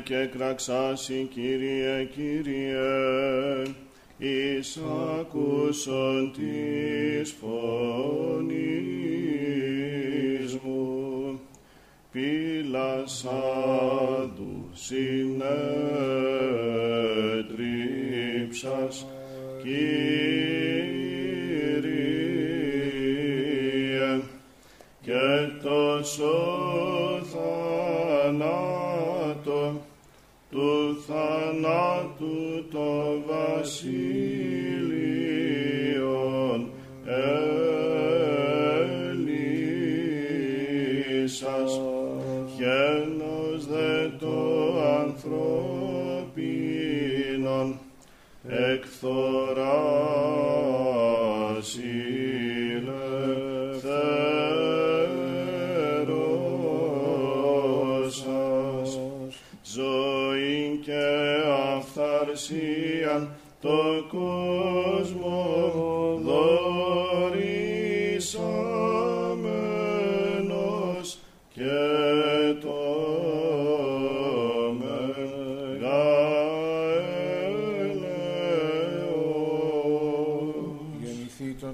και 0.00 0.26
κραξάσι 0.26 1.28
Κύριε, 1.34 2.04
Κύριε, 2.04 3.62
εις 4.18 4.78
ακούσον 5.20 6.32
της 6.32 7.34
φωνής 7.40 8.68
μου, 10.62 11.40
πύλασαν 12.12 13.32
του 14.36 14.70
συνέτριψας, 14.72 15.46
Κύριε, 19.62 20.47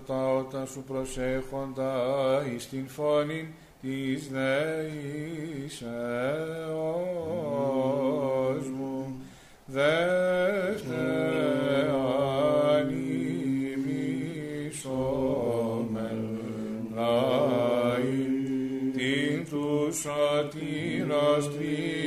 τα 0.07 0.35
ότα 0.35 0.67
σου 0.67 0.83
προσέχοντα 0.83 1.93
εις 2.55 2.69
την 2.69 2.89
φωνήν 2.89 3.47
της 3.81 4.29
δεήσεώς 4.29 5.85
μου. 8.77 9.23
Δεύτε 9.67 10.95
ανήμισομεν 12.77 13.09
λαήν 16.95 18.35
την 18.93 19.47
τους 19.51 19.97
σωτήρας 19.99 21.45
τρία 21.57 22.04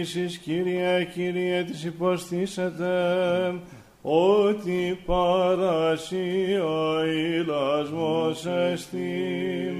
παρατηρήσεις, 0.00 0.38
Κύριε, 0.38 1.04
Κύριε, 1.04 1.64
τις 1.64 1.84
υποστήσατε, 1.84 3.54
ότι 4.02 4.98
παρασύ 5.06 6.60
ο 6.64 7.04
ηλασμός 7.04 8.46
εστίν, 8.46 9.74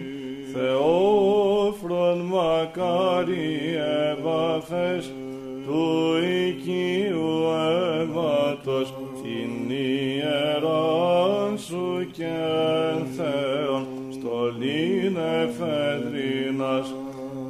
Θεόφρον 0.53 1.40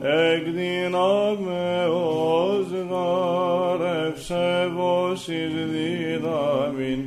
εκδυνάμεως 0.03 0.91
γαρευσεύος 3.81 4.49
εις 5.29 5.55
δύναμιν, 5.73 7.01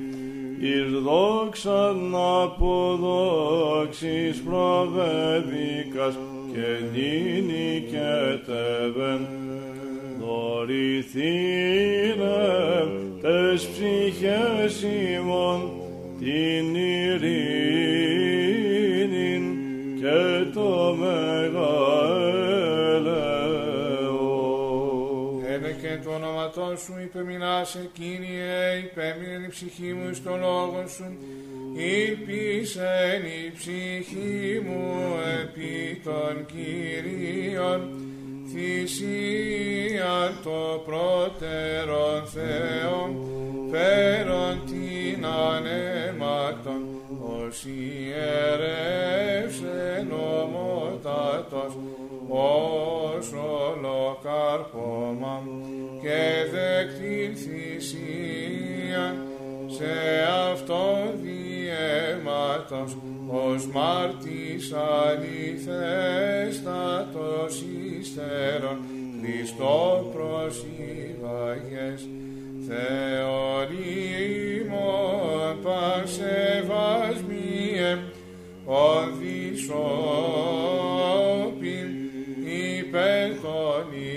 εις 0.60 0.89
δόξαν 1.03 2.15
αποδόξης 2.43 4.36
προβέδικας 4.41 6.17
και 6.53 6.67
νύνη 6.93 7.69
και 7.89 8.12
τεβεν, 8.45 9.21
δωρηθήνε 10.19 11.34
τες 13.21 13.62
ψυχές 13.67 14.73
ημών 14.84 15.60
την 16.19 16.75
ειρήνην 16.75 17.42
σου 26.77 26.93
υπεμεινάσε, 27.03 27.89
Κύριε, 27.93 28.77
υπέμεινε 28.83 29.45
η 29.45 29.49
ψυχή 29.49 29.93
μου 29.93 30.13
στο 30.13 30.38
λόγο 30.38 30.83
σου. 30.88 31.17
Ήλπισεν 31.75 33.25
η 33.25 33.51
ψυχή 33.57 34.62
μου 34.65 35.15
επί 35.41 36.01
των 36.03 36.45
Κυρίων, 36.45 37.89
θυσία 38.51 40.33
το 40.43 40.83
πρώτερο 40.86 42.25
Θεό, 42.25 43.15
φέρον 43.71 44.62
την 44.65 45.25
ανέμακτον, 45.25 46.81
ως 47.21 47.65
ιερεύς 47.65 49.62
ενωμότατος, 49.97 51.77
ως 52.27 53.31
ολοκάρπωμα 53.33 55.41
και 56.03 56.21
δεκτήν 56.51 57.31
θυσία 57.35 59.05
σε 59.67 59.93
αυτό 60.51 60.83
διαίματος 61.21 62.91
ως 63.27 63.67
μάρτης 63.67 64.73
αληθέστατος 64.73 67.63
ύστερον 67.99 68.79
Χριστό 69.43 70.11
προσύβαγες 70.13 72.01
θεωρήμων 72.67 74.01
πασεβασμίεμ 75.63 77.99
οδυσόπιν 78.65 79.49
υπέρ 82.79 83.29
των 83.41 83.85
υμνούν 83.91 83.93
τόσε. 83.93 84.12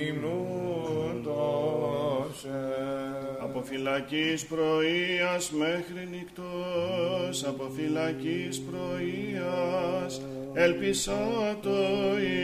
Από 3.43 3.63
φυλακής 3.63 4.47
πρωίας 4.47 5.51
μέχρι 5.51 6.09
νυχτός, 6.11 7.45
από 7.45 7.71
φυλακής 7.77 8.61
πρωίας, 8.61 10.21
ελπίσα 10.55 11.57
το 11.63 11.79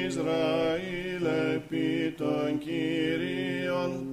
Ισραήλ 0.07 1.25
επί 1.55 2.15
των 2.17 2.59
Κυρίων, 2.59 4.07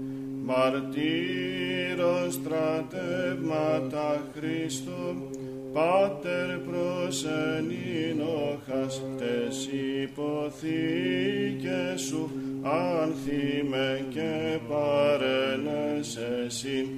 μαρτύρων 0.45 2.31
στρατεύματα 2.31 4.23
Χριστού, 4.35 5.29
Πάτερ 5.73 6.57
προς 6.57 7.25
ενήνοχας 7.57 9.01
τες 9.17 9.69
υποθήκες 10.03 12.01
σου 12.01 12.31
άνθιμε 12.63 14.05
και 14.09 14.57
παρένες 14.69 16.17
εσύ. 16.45 16.89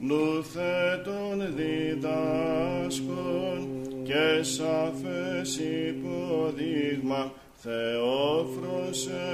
Νουθε 0.00 1.02
των 1.04 1.54
διδάσκων 1.56 3.58
και 4.02 4.42
σαφές 4.42 5.58
υποδείγμα 5.58 7.32
Θεόφρωσε 7.54 9.24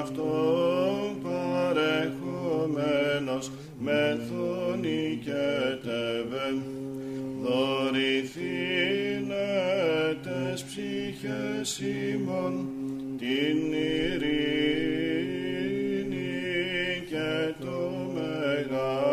αυτόν 0.00 1.22
παρεχομένος 1.22 3.50
μεθόνη 3.78 5.20
και 5.24 5.78
τεβε 5.82 6.48
δωρηθήνε 7.54 9.44
τες 10.22 10.64
ψυχές 10.64 11.78
ημών 11.78 12.68
την 13.18 13.72
ειρήνη 13.72 14.24
και 17.08 17.54
το 17.60 17.78
μεγαέλεος. 18.14 19.08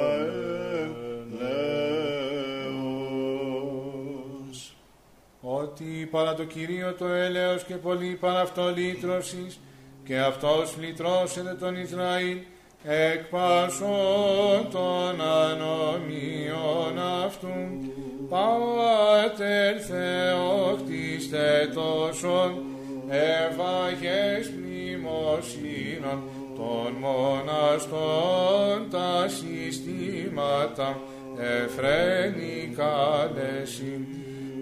ότι 5.42 6.08
παρά 6.12 6.34
το 6.34 6.44
Κυρίο 6.44 6.94
το 6.94 7.06
έλεος 7.08 7.64
και 7.64 7.76
πολύ 7.76 8.18
παρά 8.20 8.40
αυτό 8.42 8.74
λύτρωσης 8.76 9.60
και 10.04 10.20
αυτός 10.20 10.78
λυτρώσεται 10.80 11.54
τον 11.60 11.76
Ισραήλ 11.76 12.38
εκ 12.84 13.24
πασών 13.24 14.70
των 14.72 15.22
ανομίων 15.22 17.00
αυτού 17.26 17.50
Πάτερ 18.32 19.76
Θεόκτιστε 19.88 21.72
τόσον 21.74 22.64
ευαγές 23.10 24.50
μνημοσύνων 24.50 26.24
των 26.56 26.94
μοναστών 27.00 28.90
τα 28.92 29.28
συστήματα 29.28 31.00
εφραίνει 31.38 32.76
καλεσιν 32.76 34.06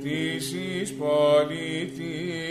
της 0.04 0.54
εις 0.54 0.94
πολιτείας 0.94 2.48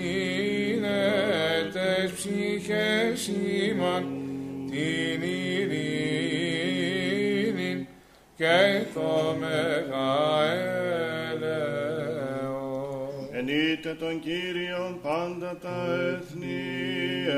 τες 1.72 2.10
ψυχές 2.12 3.28
ημών 3.28 4.04
την 4.70 5.22
ειρήνη 5.22 5.72
και 8.36 8.82
το 8.94 9.36
μεγαέλεο. 9.40 10.16
Ενείτε 13.32 13.94
τον 13.98 14.20
Κύριον 14.20 15.00
πάντα 15.02 15.58
τα 15.62 15.86
έθνη, 16.12 16.62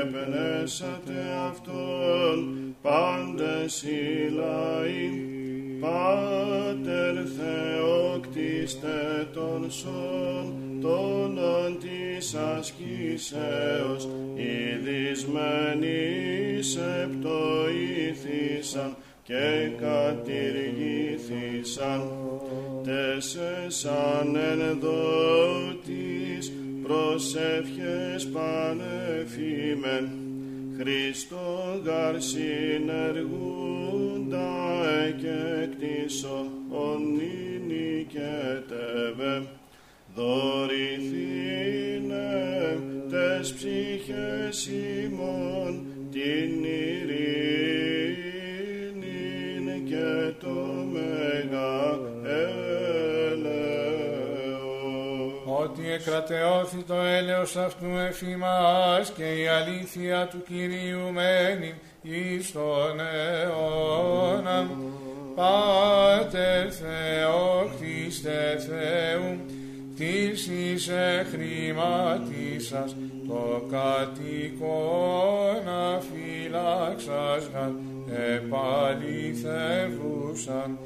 επενέσατε 0.01 1.13
Αυτόν 1.49 2.75
πάντες 2.81 3.83
οι 3.83 4.29
λαοί. 4.29 5.48
Πάτερ 5.79 7.15
Θεόκτιστε 7.37 9.27
των 9.33 9.71
σών, 9.71 10.53
τόνων 10.81 11.79
της 11.79 12.35
ασκήσεως, 12.35 14.09
οι 14.35 14.75
δυσμένοι 14.83 16.61
σε 16.61 17.09
πτωήθησαν 17.11 18.95
και 19.23 19.69
κατηργήθησαν. 19.79 22.11
Τέσσεσαν 22.83 24.35
ενδότης 24.69 26.51
προσεύχες 26.83 28.27
πανεφήμεν, 28.27 30.09
Χριστό 30.77 31.81
γαρ 31.83 32.15
Πάντα 34.29 34.89
εκεκτήσω 35.07 36.47
ονίνη 36.69 38.05
και 38.09 38.61
τεβε, 38.67 39.47
δωρηθήνε 40.15 41.57
τες 43.09 43.53
ψυχές 43.53 44.67
ημών 44.67 45.85
την 46.11 46.63
ειρήνη 46.63 47.13
και 49.85 50.33
το 50.39 50.55
μεγά 50.91 51.99
ότι 55.61 55.91
εκρατεώθη 55.91 56.83
το 56.83 56.93
έλεος 56.93 57.55
αυτού 57.55 57.85
εφημάς 58.07 59.11
και 59.11 59.41
η 59.41 59.47
αλήθεια 59.47 60.27
του 60.27 60.43
Κυρίου 60.43 61.11
μένει 61.11 61.73
εις 62.01 62.51
τον 62.51 62.99
αιώνα. 62.99 64.69
Πάτε 65.35 66.69
Θεόκτιστε 66.69 68.65
Θεού, 68.67 69.39
της 69.95 70.47
εις 70.47 70.87
εχρηματίσας, 70.87 72.95
το 73.27 73.65
κατοικόν 73.71 75.67
αφυλάξασαν, 75.95 77.71
επαληθεύουσαν, 78.35 80.77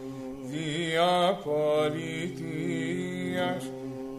δια 0.44 1.40
πολιτείας 1.44 3.64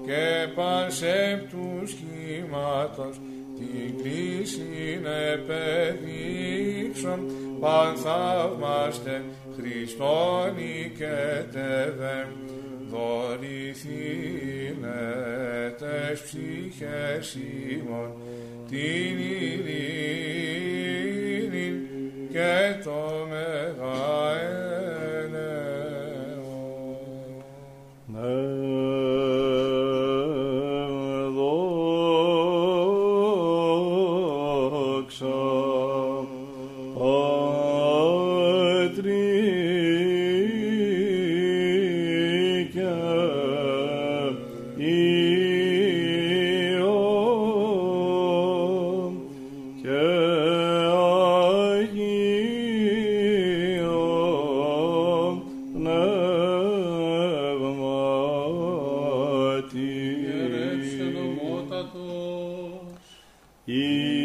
και 0.07 0.49
πανσέπτους 0.55 1.93
κύματος, 1.93 3.21
την 3.73 3.93
κρίση 4.03 5.01
επεδείξον, 5.33 7.21
παν 7.61 7.97
θαυμάστε 7.97 9.23
Χριστόν 9.57 10.55
οικετεύε. 10.57 12.29
Δωρηθήνε 12.91 13.75
τες 15.79 16.21
ψυχές 16.23 17.39
ημών, 17.71 18.11
την 18.69 19.19
ειρήνη 19.19 20.09
και 22.31 22.55
το 22.85 23.01
μεγάλο 23.29 24.64
E 63.67 64.24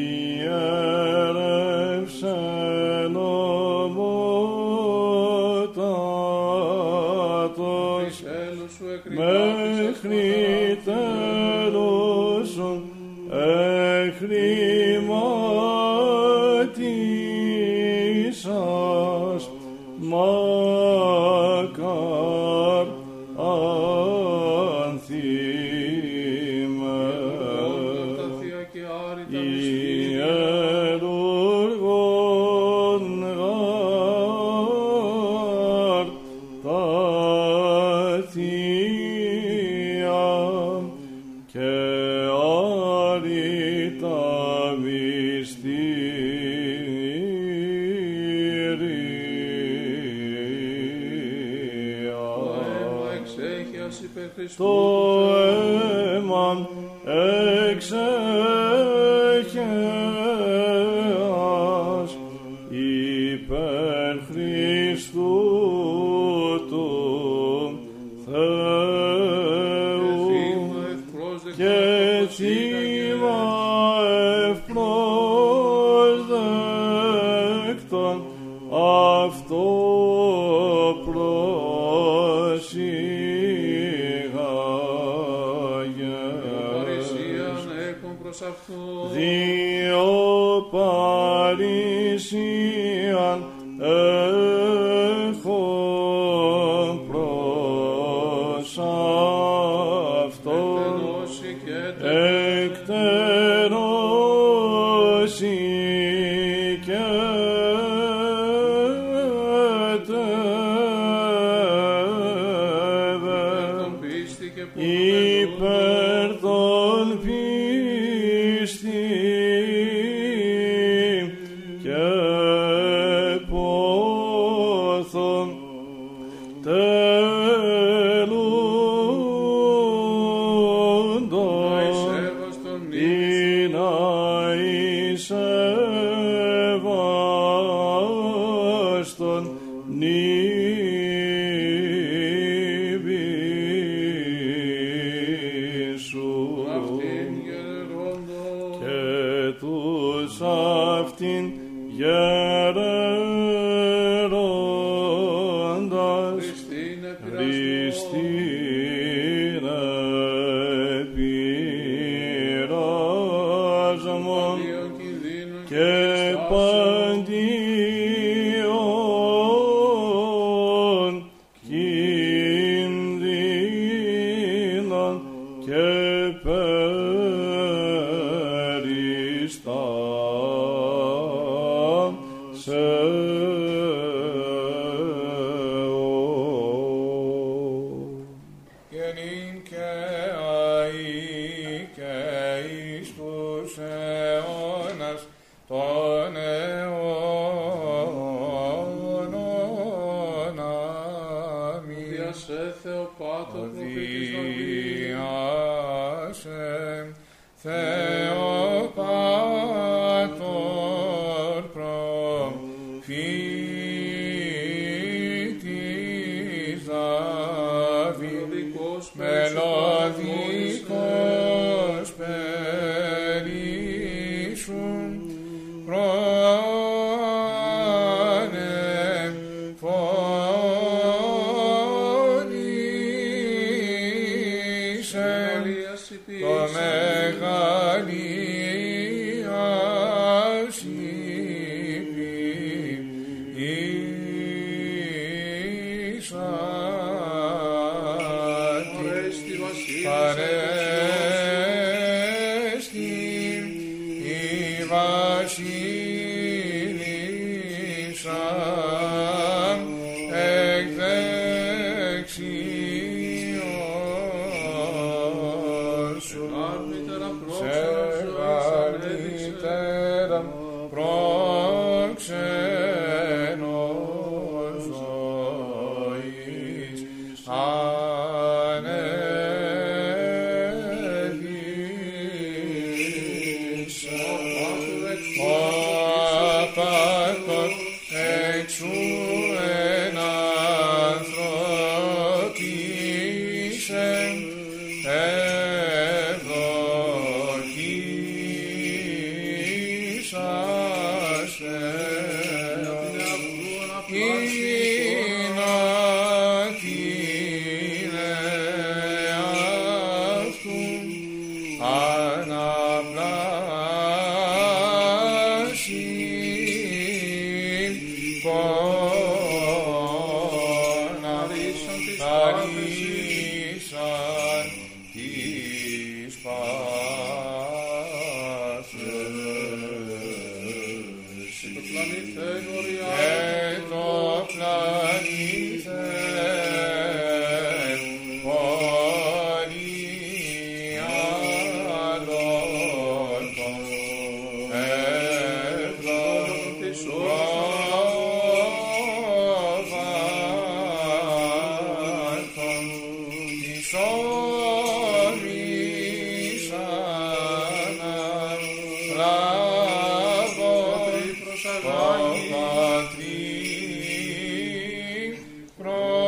και 365.89 366.18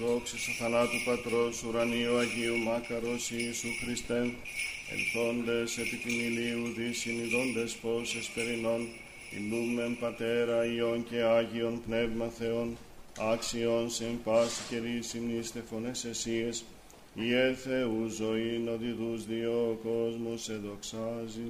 δόξης 0.00 0.48
ο 0.48 0.52
θανάτου 0.58 1.02
Πατρός 1.04 1.62
ουρανίου 1.62 2.16
Αγίου 2.16 2.56
Μάκαρος 2.56 3.30
Ιησού 3.30 3.68
Χριστέ, 3.84 4.20
ελθόντες 4.92 5.78
επί 5.78 5.96
την 5.96 6.16
ηλίου 6.28 6.72
δι 6.76 6.92
συνειδώντες 6.92 7.72
πως 7.82 8.16
εσπερινών, 8.16 8.88
ημνούμεν 9.36 9.96
Πατέρα 10.00 10.64
Υιόν 10.64 11.04
και 11.08 11.22
Άγιον 11.22 11.82
Πνεύμα 11.86 12.28
Θεόν, 12.38 12.76
άξιον 13.32 13.90
σε 13.90 14.04
πάση 14.24 14.60
καιρής 14.68 15.08
συμνήστε 15.08 15.64
φωνές 15.70 16.04
εσίες, 16.04 16.64
Ιε 17.14 17.54
Θεού 17.54 18.08
ζωήν 18.08 18.68
οδηδούς 18.68 19.26
δύο 19.26 19.78
κόσμους 19.82 20.42
σε 20.42 20.52
δοξάζει. 20.52 21.40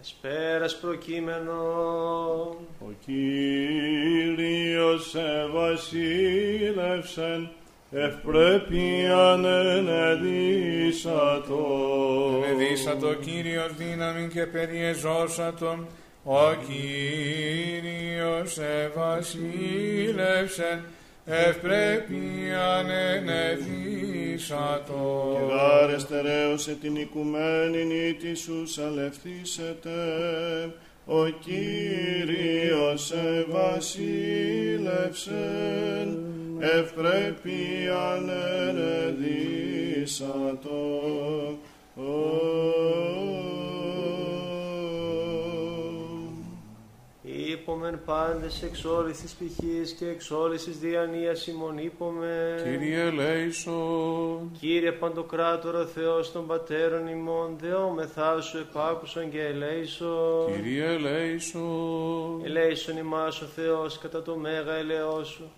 Εσπέρας 0.00 0.78
προκείμενο. 0.78 1.52
Ο 2.80 2.90
Κύριος 3.04 5.14
ευασίλευσεν, 5.14 6.17
ευπρέπειαν 7.90 9.44
ενεδίσατο. 9.44 10.02
Ενεδίσατο 12.48 13.14
Κύριος 13.14 13.74
δύναμη 13.76 14.28
και 14.28 14.46
περιεζώσατον, 14.46 15.86
ο 16.24 16.54
Κύριος 16.66 18.58
ευασίλευσεν, 18.58 19.38
ευπρέπειαν 21.24 22.90
ενεδίσατο. 22.90 23.76
Και 25.38 25.44
γάρε 25.54 25.98
στερέωσε 25.98 26.74
την 26.80 26.96
οικουμένη 26.96 28.14
τη 28.14 28.34
σου 28.34 28.64
αλευθήσετε. 28.86 29.90
Ο 31.06 31.26
Κύριος 31.26 33.12
ευασίλευσεν, 33.12 34.08
ευπρέπειαν 36.60 38.28
ενεδίσατο. 38.68 39.58
υπομεν 47.68 48.00
πάντες 48.04 48.62
εξ 48.62 48.84
όλης 48.84 49.20
της 49.20 49.32
πηχής 49.32 49.92
και 49.92 50.06
εξ 50.06 50.30
όλης 50.30 50.64
της 50.64 50.78
διανοίας 50.78 51.46
ημών 51.46 51.78
υπομεν. 51.78 52.62
Κύριε 52.62 53.00
ελέησον, 53.00 54.50
Κύριε 54.60 54.92
Παντοκράτορο 54.92 55.84
Θεός 55.84 56.32
των 56.32 56.46
Πατέρων 56.46 57.06
ημών, 57.06 57.56
δεόμεθά 57.60 58.40
σου 58.40 58.58
επάκουσον 58.58 59.30
και 59.30 59.44
ελέησον. 59.44 60.52
Κύριε 60.54 60.86
ελέησον, 60.86 62.42
Ελέησον 62.44 62.96
ημάς 62.96 63.40
ο 63.40 63.46
Θεός 63.46 63.98
κατά 63.98 64.22
το 64.22 64.36
μέγα 64.36 64.74
ελαιό 64.74 65.24
σου, 65.24 65.50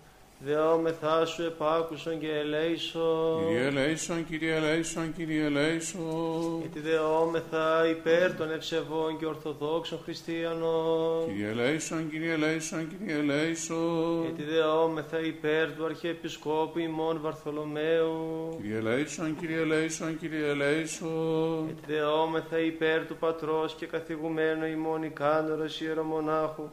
δεόμεθά 0.45 1.25
σου 1.25 1.43
επάκουσον 1.43 2.19
και 2.19 2.31
ελέησον. 2.31 3.45
Κύριε 3.45 3.65
ελέησον, 3.65 4.25
Κύριε 4.25 4.55
ελέησον, 4.55 5.13
Κύριε 5.13 5.45
ελέησον, 5.45 6.59
Γιατί 6.59 6.79
δεόμεθα 6.79 7.87
υπέρ 7.89 8.35
των 8.35 8.51
ευσεβών 8.51 9.17
και 9.17 9.25
ορθοδόξων 9.25 9.99
χριστιανών. 10.03 11.25
Κύριε 11.25 11.49
ελέησον, 11.49 12.09
Κύριε 12.09 12.33
ελέησον, 12.33 12.87
Κύριε 12.89 13.15
ελέησον, 13.15 14.21
Γιατί 14.21 14.43
δεόμεθα 14.43 15.19
υπέρ 15.19 15.71
του 15.75 15.85
Αρχιεπισκόπου 15.85 16.79
ημών 16.79 17.19
Βαρθολομαίου. 17.21 18.57
Κύριε 18.61 18.77
ελέησον, 18.77 19.37
Κύριε 19.39 19.61
ελέησον, 19.61 20.19
Κύριε 20.19 20.47
ελέησον, 20.47 21.65
Γιατί 21.65 21.93
δεόμεθα 21.93 22.59
υπέρ 22.59 23.05
του 23.05 23.15
πατρός 23.15 23.73
και 23.73 23.85
καθηγουμένου 23.85 24.65
ημών 24.65 25.03
Ικάνωρος 25.03 25.81
ιερομονάχου, 25.81 26.69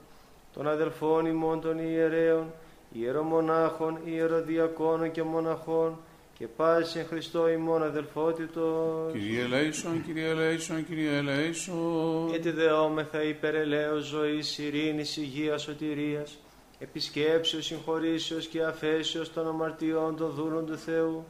των 0.52 0.68
αδελφών 0.68 1.26
ημών 1.26 1.60
των 1.60 1.78
ιερέων, 1.78 2.52
ιερομονάχων, 2.92 3.98
ιεροδιακόνων 4.04 5.10
και 5.10 5.22
μοναχών, 5.22 5.98
και 6.38 6.46
πάσης 6.46 6.94
εν 6.94 7.06
Χριστώ 7.06 7.48
ημών 7.48 7.82
αδελφότητος. 7.82 9.12
Κύριε 9.12 9.42
ελέησον, 9.42 10.04
Κύριε 10.04 10.28
ελέησον, 10.28 10.86
Κύριε 10.86 11.16
ελέησον, 11.16 12.28
Γιατί 12.28 12.50
δεόμεθα 12.50 13.22
υπέρ 13.22 13.54
ελέος 13.54 14.04
ζωής, 14.04 14.58
ειρήνης, 14.58 15.16
υγείας, 15.16 15.62
σωτηρίας, 15.62 16.38
επισκέψεως, 16.78 17.64
συγχωρήσεως 17.64 18.46
και 18.46 18.62
αφέσεως 18.62 19.32
των 19.32 19.48
αμαρτιών 19.48 20.16
των 20.16 20.30
δούλων 20.30 20.66
του 20.66 20.78
Θεού, 20.78 21.24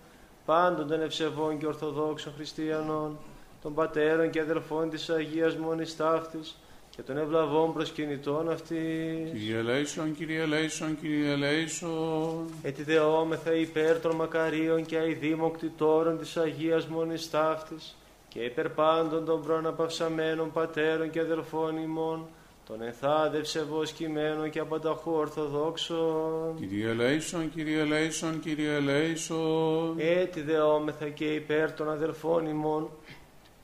πάντων 0.45 0.89
των 0.89 1.03
ευσεβών 1.03 1.59
και 1.59 1.67
ορθοδόξων 1.67 2.33
χριστιανών, 2.37 3.19
των 3.63 3.75
πατέρων 3.75 4.31
και 4.31 4.41
αδελφών 4.41 4.91
της 4.91 5.11
Αγίας 5.11 5.57
Μόνης 5.57 5.97
Ταύτης 5.97 6.59
και 6.99 7.05
των 7.05 7.19
ευλαβών 7.19 7.73
προσκυνητών 7.73 8.51
αυτής. 8.51 9.31
Κύριε 9.33 9.57
ελέησον, 9.59 10.15
Κύριε 10.17 10.41
ελέησον, 10.41 11.01
Κύριε 11.01 11.33
ελέησον, 11.33 12.51
Έτσι 12.63 12.83
δεόμεθα 12.83 13.55
υπέρ 13.55 14.01
των 14.01 14.17
μακαρίων 14.17 14.87
και 14.87 14.97
αηδήμων 14.97 15.53
κτητόρων 15.53 16.19
της 16.19 16.37
Αγίας 16.37 16.87
Μόνης 16.87 17.31
Ταύτης 17.31 17.97
και 18.29 18.41
υπέρ 18.41 18.69
πάντων 18.69 19.25
των 19.25 19.43
προαναπαυσαμένων 19.43 20.53
πατέρων 20.53 21.11
και 21.11 21.21
αδελφών 21.21 21.77
ημών, 21.77 22.27
των 22.67 22.83
ενθάδευσε 22.83 23.63
βοσκημένων 23.63 24.51
και 24.51 24.59
απανταχού 24.59 25.11
ορθοδόξων. 25.13 26.57
Κύριε 26.59 26.89
ελέησον, 26.89 27.53
Κύριε 27.55 27.81
ελέησον, 27.81 28.41
Κύριε 28.41 28.75
ελέησον, 28.75 29.95
Έτσι 29.99 30.41
δεόμεθα 30.41 31.09
και 31.09 31.25
υπέρ 31.25 31.73
των 31.73 31.91
αδελφών 31.91 32.47
ημών, 32.47 32.89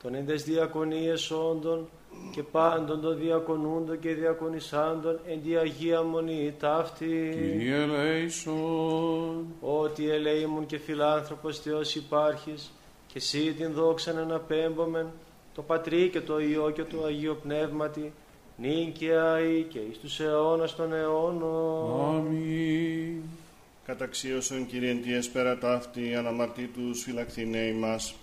των 0.03 0.15
εντες 0.15 0.43
διακονίες 0.43 1.31
όντων 1.31 1.87
και 2.31 2.43
πάντων 2.43 3.01
των 3.01 3.17
διακονούντων 3.17 3.99
και 3.99 4.13
διακονισάντων 4.13 5.19
εν 5.27 5.41
τη 5.43 5.55
Αγία 5.55 6.01
Μονή 6.01 6.53
ταύτη. 6.59 7.29
Κύριε 7.33 7.75
ελέησον, 7.75 9.45
Ότι 9.59 10.09
ελεήμουν 10.09 10.65
και 10.65 10.77
φιλάνθρωπος 10.77 11.59
Θεός 11.59 11.95
υπάρχεις 11.95 12.71
και 13.07 13.17
εσύ 13.17 13.53
την 13.53 13.73
δόξαν 13.73 14.17
αναπέμπομεν 14.17 15.07
το 15.55 15.61
Πατρί 15.61 16.09
και 16.09 16.21
το 16.21 16.39
Υιό 16.39 16.69
και 16.69 16.83
το 16.83 17.03
Αγίο 17.03 17.35
Πνεύματι 17.35 18.11
νυν 18.57 18.91
και 18.91 19.15
αεί 19.15 19.61
και 19.61 19.79
εις 19.79 19.97
τους 19.97 20.19
αιώνας 20.19 20.75
των 20.75 20.93
αιώνων. 20.93 22.15
Αμήν. 22.15 23.21
Καταξίωσον 23.85 24.65
Κύριε 24.65 24.89
εν 24.89 25.01
τη 25.01 25.13
εσπέρα 25.13 25.57
ταύτη 25.57 26.15
αναμαρτήτους 26.15 27.01
φυλακθήνε 27.03 27.57
ημάς. 27.57 28.15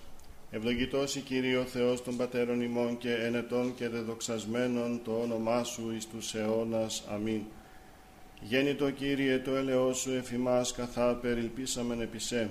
Ευλογητός 0.55 1.15
η 1.15 1.19
Κύριε 1.19 1.57
ο 1.57 1.63
Θεός 1.63 2.03
των 2.03 2.17
Πατέρων 2.17 2.61
ημών 2.61 2.97
και 2.97 3.13
ενετών 3.13 3.75
και 3.75 3.89
δεδοξασμένων 3.89 5.01
το 5.03 5.19
όνομά 5.21 5.63
Σου 5.63 5.91
εις 5.95 6.07
τους 6.07 6.33
αιώνας. 6.33 7.03
Αμήν. 7.09 7.41
Γέννητο 8.41 8.91
Κύριε 8.91 9.39
το 9.39 9.55
έλεό 9.55 9.93
Σου 9.93 10.11
εφημάς 10.11 10.71
καθά 10.71 11.15
περιλπίσαμεν 11.15 12.01
επισέ. 12.01 12.49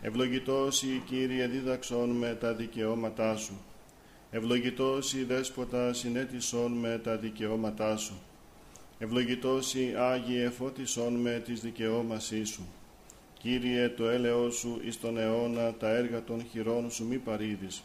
Ευλογητός 0.00 0.82
η 0.82 1.02
Κύριε 1.06 1.46
δίδαξον 1.46 2.10
με 2.10 2.36
τα 2.40 2.54
δικαιώματά 2.54 3.36
Σου. 3.36 3.60
Ευλογητός 4.30 5.14
η 5.14 5.24
Δέσποτα 5.24 5.92
συνέτησον 5.92 6.72
με 6.72 7.00
τα 7.04 7.16
δικαιώματά 7.16 7.96
Σου. 7.96 8.20
Ευλογητός 8.98 9.74
η 9.74 9.94
Άγιε 9.98 10.50
φώτισον 10.50 11.12
με 11.12 11.42
τις 11.44 11.60
δικαιώμασή 11.60 12.44
Σου. 12.44 12.68
Κύριε 13.42 13.88
το 13.88 14.08
έλεό 14.08 14.50
Σου 14.50 14.80
εις 14.84 15.00
τον 15.00 15.18
αιώνα 15.18 15.74
τα 15.74 15.88
έργα 15.88 16.22
των 16.24 16.44
χειρών 16.50 16.90
Σου 16.90 17.06
μη 17.06 17.16
παρήδεις. 17.16 17.82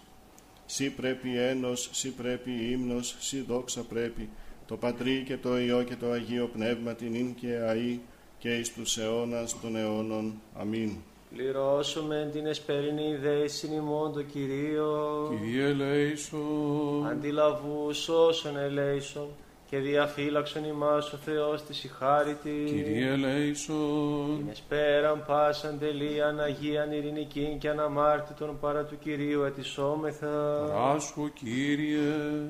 Σύ 0.65 0.89
πρέπει 0.89 1.37
ένος, 1.37 1.89
σύ 1.91 2.11
πρέπει 2.11 2.51
ύμνος, 2.71 3.15
σύ 3.19 3.41
δόξα 3.41 3.81
πρέπει, 3.81 4.29
το 4.65 4.77
Πατρί 4.77 5.23
και 5.27 5.37
το 5.37 5.57
Υιό 5.59 5.83
και 5.83 5.95
το 5.95 6.11
Αγίο 6.11 6.49
Πνεύμα 6.53 6.93
την 6.93 7.13
ίν 7.13 7.35
και 7.35 7.57
αΐ 7.69 7.99
και 8.37 8.57
εις 8.57 8.73
τους 8.73 8.97
αιώνας 8.97 9.59
των 9.61 9.75
αιώνων. 9.75 10.33
Αμήν. 10.59 10.91
Πληρώσουμε 11.35 12.29
την 12.33 12.45
εσπερινή 12.45 13.15
δέησιν 13.15 13.71
ημών 13.71 14.13
το 14.13 14.21
Κυρίο. 14.21 15.27
Κύριε 15.39 15.65
ελέησον, 15.65 17.07
Αντιλαβούς 17.07 18.09
όσων 18.09 18.57
ελέησον 18.57 19.27
και 19.69 19.77
διαφύλαξον 19.77 20.63
ημάς 20.63 21.13
ο 21.13 21.17
Θεός 21.17 21.63
της 21.63 21.83
η 21.83 21.87
χάρη 21.87 22.37
της. 22.43 22.71
Κύριε 22.71 23.11
ελέησον, 23.11 24.37
Την 24.37 24.49
εσπέραν 24.51 25.23
πάσαν 25.27 25.79
τελείαν 25.79 26.39
Αγίαν 26.39 26.91
ειρηνικήν 26.91 27.57
και 27.57 27.69
αναμάρτητον 27.69 28.59
παρά 28.59 28.83
του 28.83 28.97
Κυρίου 28.99 29.43
ετισόμεθα. 29.43 30.65
Ράσχο 30.73 31.27
Κύριε, 31.27 31.99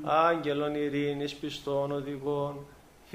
Άγγελων 0.03 0.75
ειρήνης 0.75 1.33
πιστών 1.33 1.91
οδηγών, 1.91 2.65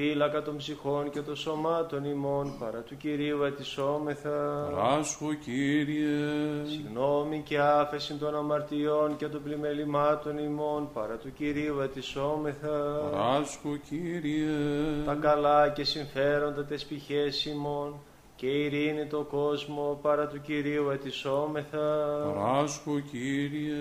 φύλακα 0.01 0.43
των 0.43 0.57
ψυχών 0.57 1.11
και 1.11 1.21
των 1.21 1.37
σωμάτων 1.37 2.05
ημών 2.05 2.59
παρά 2.59 2.79
του 2.81 2.97
Κυρίου 2.97 3.43
ετισόμεθα. 3.43 4.69
Ράσχο 4.75 5.35
Κύριε, 5.35 6.65
Συγνώμη 6.65 7.43
και 7.45 7.59
άφεση 7.59 8.15
των 8.15 8.37
αμαρτιών 8.37 9.17
και 9.17 9.27
των 9.27 9.43
πλημελημάτων 9.43 10.39
ημών 10.39 10.89
παρά 10.93 11.17
του 11.17 11.33
Κυρίου 11.33 11.81
ετισόμεθα. 11.81 13.11
Ράσχο 13.15 13.77
Κύριε, 13.89 14.49
Τα 15.07 15.15
καλά 15.15 15.69
και 15.69 15.85
συμφέροντα 15.85 16.65
τες 16.65 16.85
πηχές 16.85 17.45
ημών 17.45 17.95
και 18.41 18.47
ειρήνη 18.47 19.07
το 19.07 19.27
κόσμο 19.31 19.99
παρά 20.03 20.27
του 20.27 20.41
Κυρίου 20.41 20.91
ετισόμεθα. 20.91 21.79
Ράσχο 22.35 23.01
Κύριε, 23.11 23.75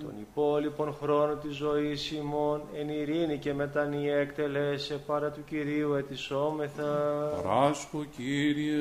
Τον 0.00 0.14
υπόλοιπον 0.20 0.94
χρόνο 1.00 1.34
της 1.34 1.56
ζωής 1.56 2.10
ημών 2.10 2.62
εν 2.74 2.88
ειρήνη 2.88 3.38
και 3.38 3.54
μετανία 3.54 4.16
εκτελέσε 4.16 4.94
παρά 5.06 5.30
του 5.30 5.44
Κυρίου 5.44 5.94
ετισόμεθα. 5.94 6.92
Ράσχο 7.44 8.04
Κύριε, 8.16 8.76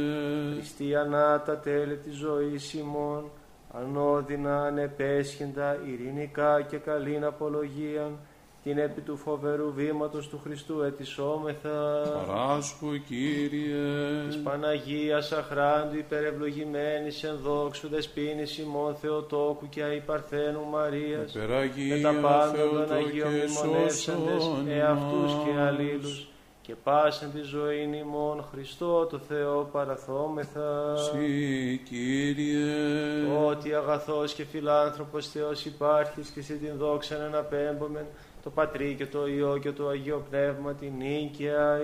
Χριστιανά 0.54 1.42
τα 1.42 1.58
τέλη 1.58 1.98
της 1.98 2.16
ζωής 2.16 2.74
ημών, 2.74 3.30
ανώδυνα, 3.74 4.62
ανεπέσχυντα, 4.64 5.78
ειρηνικά 5.86 6.62
και 6.62 6.78
καλήν 6.78 7.26
απολογίαν, 7.26 8.20
την 8.64 8.78
επί 8.78 9.02
του 9.02 9.18
φοβερού 9.18 9.74
βήματος 9.74 10.28
του 10.30 10.40
Χριστού 10.44 10.82
ετισόμεθα. 10.82 12.02
Ράσχο 12.28 12.98
Κύριε, 13.08 14.26
Της 14.28 14.38
Παναγίας 14.44 15.32
αχράντου 15.32 15.98
υπερευλογημένης 15.98 17.24
εν 17.24 17.38
δόξου 17.44 17.88
δεσπίνης 17.88 18.58
ημών 18.58 18.96
Θεοτόκου 18.96 19.70
και 19.70 19.84
αϊπαρθένου 19.84 20.66
Μαρίας, 20.72 21.34
με 21.34 21.42
Περαγία 21.42 22.02
τα 22.02 22.14
πάντα 22.14 22.52
των 22.52 22.70
Θεοτόκε 22.70 22.94
Αγίων 22.94 23.30
μνημονεύσαντες 23.30 24.44
σώσον 24.44 24.68
εαυτούς 24.70 25.32
και 25.44 25.50
ημάς. 25.50 25.68
αλλήλους, 25.68 26.28
και 26.62 26.76
πάσεν 26.84 27.32
τη 27.32 27.42
ζωή 27.42 27.90
ημών 28.00 28.44
Χριστό 28.52 29.06
το 29.06 29.18
Θεό 29.18 29.70
παραθόμεθα. 29.72 30.96
Συ 30.98 31.82
Κύριε, 31.90 32.66
Ότι 33.48 33.74
αγαθός 33.74 34.34
και 34.34 34.44
φιλάνθρωπος 34.44 35.28
Θεός 35.28 35.66
υπάρχεις 35.66 36.30
και 36.30 36.42
σε 36.42 36.54
την 36.54 36.74
δόξα 36.78 37.18
να 37.18 37.26
αναπέμπομεν 37.26 38.06
το 38.44 38.50
Πατρί 38.50 38.96
και 38.98 39.06
το 39.06 39.28
Υιό 39.28 39.58
και 39.58 39.72
το 39.72 39.88
Αγίο 39.88 40.26
Πνεύμα 40.30 40.74
την 40.74 40.94
νίκαια 40.98 41.80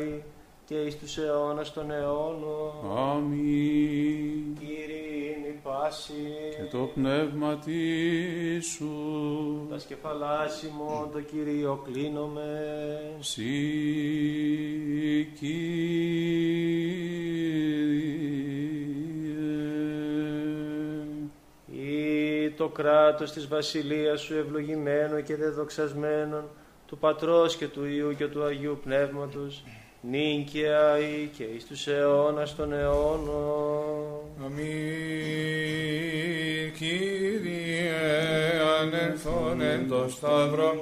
και 0.65 0.75
εις 0.75 0.97
τους 0.97 1.17
αιώνας 1.17 1.73
των 1.73 1.91
αιώνων. 1.91 2.97
Αμήν. 2.97 4.57
Κύριε 4.59 4.99
είναι 5.37 5.59
πάση 5.63 6.13
Και 6.57 6.77
το 6.77 6.89
πνεύμα 6.93 7.57
της 7.57 8.65
σου, 8.67 9.67
τα 9.69 9.79
σκεφαλάς 9.79 10.63
ημών 10.63 11.11
το 11.11 11.21
Κυρίο 11.21 11.83
κλείνομαι. 11.91 12.61
Συ 13.19 13.43
Κύριε. 15.39 16.09
Ή 21.71 22.48
το 22.59 22.67
κράτος 22.67 23.31
της 23.31 23.47
βασιλείας 23.47 24.21
σου 24.21 24.35
ευλογημένο 24.35 25.21
και 25.21 25.35
δεδοξασμένον 25.35 26.43
του 26.87 26.97
Πατρός 26.97 27.55
και 27.55 27.67
του 27.67 27.85
Υιού 27.85 28.15
και 28.17 28.27
του 28.27 28.43
Αγίου 28.43 28.79
Πνεύματος 28.83 29.63
νίκαια 30.01 30.99
ή 30.99 31.29
και 31.37 31.43
εις 31.43 31.65
τους 31.65 31.87
αιώνας 31.87 32.55
των 32.55 32.73
αιώνων. 32.73 34.19
Αμήν, 34.45 34.69
Κύριε, 36.77 37.91
ανερθόν 38.81 39.61
εν 39.61 39.87
το 39.89 40.05
σταυρό, 40.09 40.73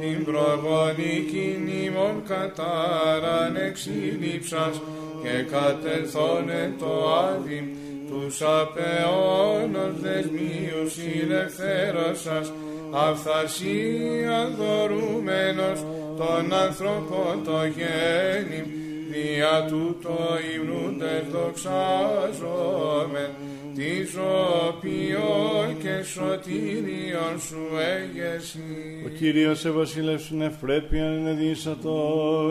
την 0.00 0.24
προγονική 0.24 1.58
νήμων 1.64 2.22
κατάραν 2.28 3.56
εξήλυψας 3.56 4.80
και 5.22 5.42
κατελθόν 5.50 6.50
εν 6.50 6.74
το 6.78 7.14
άδειμ, 7.14 7.66
τους 8.08 8.42
απεώνων 8.42 9.94
δεσμίους 10.02 10.96
ηλευθέρωσας, 10.96 12.52
αυθαρσία 12.92 14.50
δωρούμενος 14.58 15.84
των 16.16 16.52
ανθρώπων 16.52 17.44
το 17.44 17.64
γέννη, 17.76 18.62
δια 19.10 19.66
τούτο 19.68 20.18
υμνούντες 20.54 21.24
δοξάζομεν, 21.32 23.30
τη 23.74 23.92
ζωπιό 24.04 25.74
και 25.82 26.02
σωτήριον 26.02 27.40
σου 27.48 27.62
έγεση. 27.96 28.60
Ο 29.06 29.08
Κύριος 29.18 29.64
ευασίλευσον 29.64 30.42
ευπρέπειαν 30.42 31.12
ενεδίσατο, 31.12 31.96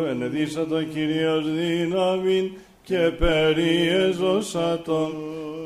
ενεδίσατο 0.10 0.84
Κύριος 0.84 1.51
δύναμην 1.51 2.51
και 2.84 3.12
περιεζωσατον, 3.20 5.12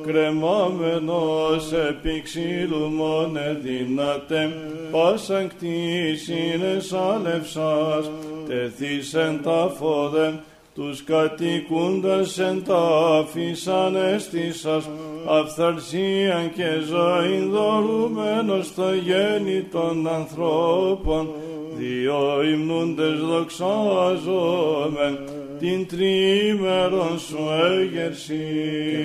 κρεμάμενος 0.06 1.72
επί 1.90 2.22
ξύλου 2.22 2.90
μόνε 2.90 3.60
δυνατέ, 3.64 4.54
πάσαν 4.92 5.48
κτήσιν 5.48 6.62
εσάλευσας, 6.78 8.12
τεθείς 8.48 9.14
εν 9.14 9.40
τα 9.44 9.76
φόδε, 9.80 10.40
τους 10.76 11.04
κατοικούντας 11.04 12.40
εν 12.40 12.64
τα 12.64 13.26
φύσαν 13.34 13.96
αίσθησας, 13.96 14.90
αυθαρσίαν 15.28 16.54
και 16.56 16.70
ζωήν 16.88 17.50
δωρούμενος 17.50 18.66
στο 18.66 18.94
γέννη 18.94 19.62
των 19.72 20.08
ανθρώπων, 20.08 21.30
δύο 21.78 22.44
υμνούντες 22.44 23.20
δοξάζομεν, 23.20 25.20
την 25.60 25.88
τρίμερον 25.88 27.20
σου 27.20 27.38
έγερση. 27.72 28.46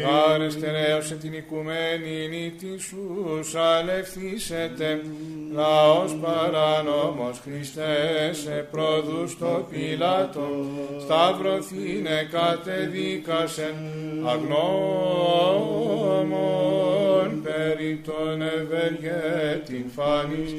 Χάρε 0.05 0.51
στερέωσε 0.51 1.15
την 1.15 1.33
οικουμένη 1.33 2.29
νύτη 2.29 2.79
σου, 2.79 3.41
σαλευθήσετε, 3.43 5.01
λαός 5.53 6.17
παράνομος 6.23 7.41
Χριστέ, 7.45 8.31
σε 8.33 8.69
πρόδους 8.71 9.39
το 9.39 9.67
πιλάτο, 9.71 10.49
σταυρωθήνε 11.01 12.29
κατεδίκασεν, 12.31 13.75
αγνώμων 14.27 15.83
περί 17.43 18.01
τον 18.05 18.43
ευεργέτην 18.43 19.85
φάνης, 19.95 20.55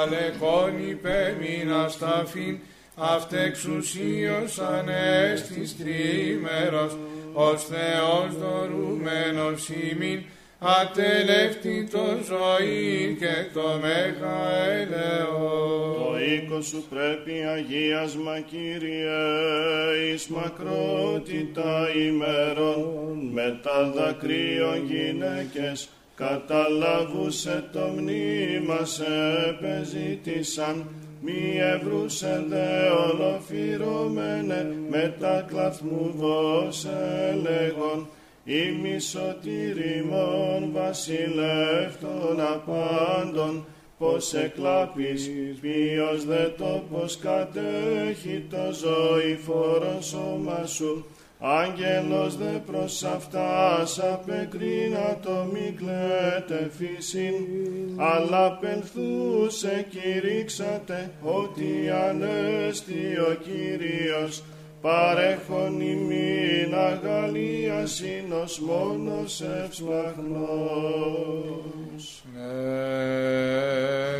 αλεκόν 0.00 0.88
υπέμεινα 0.88 1.88
σταφήν, 1.88 2.58
αυτεξουσίως 2.94 4.58
ανέστης 4.58 5.76
τρίμερος, 5.76 6.96
ως 7.32 7.64
Θεός 7.64 8.36
δωρούμενος 8.38 9.68
ημίν, 9.68 10.22
ατελεύτη 10.58 11.88
το 11.90 12.04
ζωή 12.24 13.16
και 13.18 13.34
το 13.54 13.80
μέγα 13.80 14.56
ελαιό. 14.70 15.94
Το 15.94 16.18
οίκο 16.18 16.60
σου 16.60 16.84
πρέπει 16.90 17.32
αγίασμα 17.54 18.40
Κύριε, 18.40 20.12
εις 20.12 20.26
μακρότητα 20.26 21.88
ημερών, 22.06 23.30
με 23.32 23.60
τα 23.62 23.92
δακρύων 23.94 24.86
γυναίκες, 24.86 25.88
καταλάβουσε 26.14 27.68
το 27.72 27.94
μνήμα 27.96 28.84
σε 28.84 29.04
επεζήτησαν, 29.48 30.86
μη 31.24 31.58
ευρούσε 31.74 32.44
δε 32.48 32.88
ολοφυρωμένε, 32.88 34.76
με 34.90 35.16
τα 35.20 35.46
κλαθμού 35.48 36.14
δώσε 36.18 37.38
λέγον, 37.42 38.08
ημι 38.44 38.98
σωτηριμών 39.00 40.70
βασιλεύτων 40.72 42.40
απάντων, 42.40 43.64
πως 43.98 44.34
εκλάπεις, 44.34 45.30
ποιος 45.60 46.24
δε 46.24 46.44
τόπος 46.48 47.18
κατέχει 47.18 48.46
το 48.50 48.72
ζωή 48.72 49.36
φόρον 49.36 50.02
σώμα 50.02 50.66
σου, 50.66 51.04
Άγγελος 51.44 52.36
δε 52.36 52.58
προς 52.66 53.02
αυτάς 53.02 53.98
απεκρίνα 53.98 55.18
το 55.22 55.48
μη 55.52 55.74
κλαίτε 55.76 56.70
φύσιν, 56.78 57.34
αλλά 57.96 58.52
πενθούσε 58.52 59.86
κηρύξατε 59.90 61.10
ότι 61.22 61.90
ανέστη 62.08 63.18
ο 63.30 63.34
Κύριος, 63.34 64.42
παρέχον 64.80 65.80
ημίν 65.80 66.74
αγαλίασιν 66.74 68.32
μόνος 68.66 69.40
ευσπαχνός. 69.40 70.22
Ναι, 72.34 74.11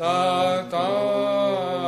έφθασας 0.00 0.66
τα 0.70 1.79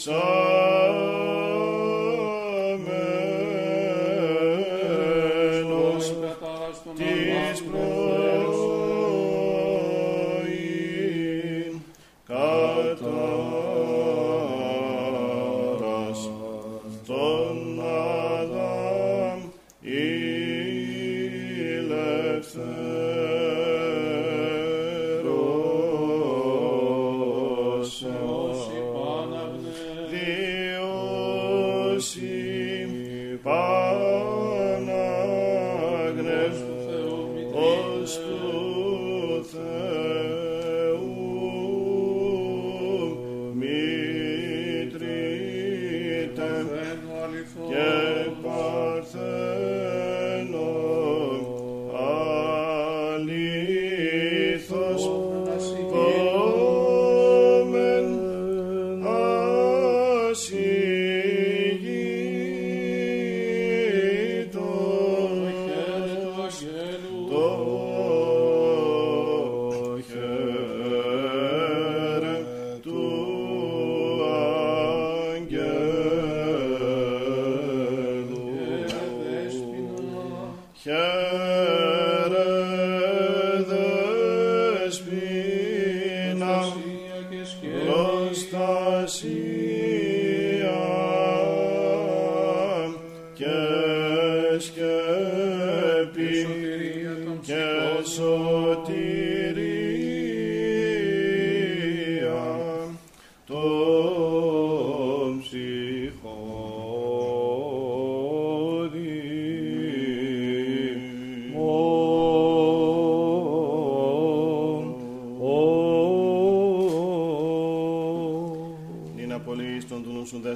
So. 0.00 0.39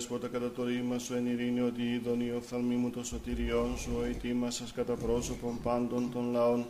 Δέσποτα 0.09 0.29
κατά 0.29 0.51
το 0.51 0.65
ρήμα 0.65 0.99
σου 0.99 1.15
εν 1.15 1.27
ειρήνη 1.27 1.61
ότι 1.61 1.83
είδον 1.83 2.21
η 2.21 2.31
οφθαλμή 2.31 2.75
μου 2.75 2.91
το 2.91 3.05
σωτηριών 3.05 3.77
σου 3.79 3.91
ο 3.99 4.05
ετοίμασας 4.05 4.73
κατά 4.73 4.95
πρόσωπον 4.95 5.61
πάντων 5.63 6.13
των 6.13 6.33
λαών 6.33 6.67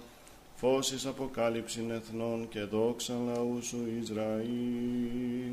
φώσεις 0.55 1.07
αποκάλυψην 1.07 1.91
εθνών 1.91 2.49
και 2.49 2.61
δόξα 2.61 3.15
λαού 3.27 3.59
σου 3.63 3.77
Ισραήλ. 4.01 4.49